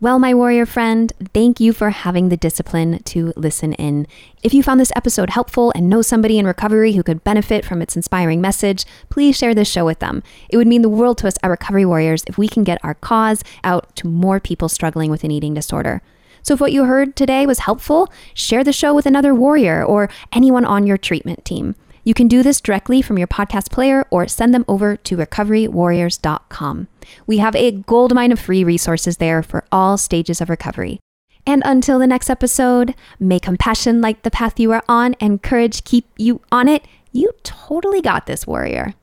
Well, 0.00 0.20
my 0.20 0.32
warrior 0.32 0.64
friend, 0.64 1.12
thank 1.34 1.58
you 1.58 1.72
for 1.72 1.90
having 1.90 2.28
the 2.28 2.36
discipline 2.36 3.02
to 3.02 3.32
listen 3.34 3.72
in. 3.72 4.06
If 4.44 4.54
you 4.54 4.62
found 4.62 4.78
this 4.78 4.92
episode 4.94 5.30
helpful 5.30 5.72
and 5.74 5.88
know 5.90 6.02
somebody 6.02 6.38
in 6.38 6.46
recovery 6.46 6.92
who 6.92 7.02
could 7.02 7.24
benefit 7.24 7.64
from 7.64 7.82
its 7.82 7.96
inspiring 7.96 8.40
message, 8.40 8.84
please 9.10 9.36
share 9.36 9.56
this 9.56 9.68
show 9.68 9.84
with 9.84 9.98
them. 9.98 10.22
It 10.50 10.56
would 10.56 10.68
mean 10.68 10.82
the 10.82 10.88
world 10.88 11.18
to 11.18 11.26
us 11.26 11.34
at 11.42 11.50
Recovery 11.50 11.84
Warriors 11.84 12.22
if 12.28 12.38
we 12.38 12.46
can 12.46 12.62
get 12.62 12.78
our 12.84 12.94
cause 12.94 13.42
out 13.64 13.96
to 13.96 14.06
more 14.06 14.38
people 14.38 14.68
struggling 14.68 15.10
with 15.10 15.24
an 15.24 15.32
eating 15.32 15.52
disorder. 15.52 16.00
So 16.48 16.54
if 16.54 16.60
what 16.60 16.72
you 16.72 16.84
heard 16.84 17.14
today 17.14 17.44
was 17.44 17.58
helpful, 17.58 18.10
share 18.32 18.64
the 18.64 18.72
show 18.72 18.94
with 18.94 19.04
another 19.04 19.34
warrior 19.34 19.84
or 19.84 20.08
anyone 20.32 20.64
on 20.64 20.86
your 20.86 20.96
treatment 20.96 21.44
team. 21.44 21.74
You 22.04 22.14
can 22.14 22.26
do 22.26 22.42
this 22.42 22.58
directly 22.58 23.02
from 23.02 23.18
your 23.18 23.26
podcast 23.26 23.70
player 23.70 24.06
or 24.10 24.26
send 24.26 24.54
them 24.54 24.64
over 24.66 24.96
to 24.96 25.16
recoverywarriors.com. 25.18 26.88
We 27.26 27.36
have 27.36 27.54
a 27.54 27.72
goldmine 27.72 28.32
of 28.32 28.40
free 28.40 28.64
resources 28.64 29.18
there 29.18 29.42
for 29.42 29.66
all 29.70 29.98
stages 29.98 30.40
of 30.40 30.48
recovery. 30.48 31.00
And 31.46 31.62
until 31.66 31.98
the 31.98 32.06
next 32.06 32.30
episode, 32.30 32.94
may 33.20 33.38
compassion 33.38 34.00
light 34.00 34.22
the 34.22 34.30
path 34.30 34.58
you 34.58 34.72
are 34.72 34.84
on 34.88 35.16
and 35.20 35.42
courage 35.42 35.84
keep 35.84 36.06
you 36.16 36.40
on 36.50 36.66
it. 36.66 36.82
You 37.12 37.32
totally 37.42 38.00
got 38.00 38.24
this, 38.24 38.46
warrior. 38.46 38.94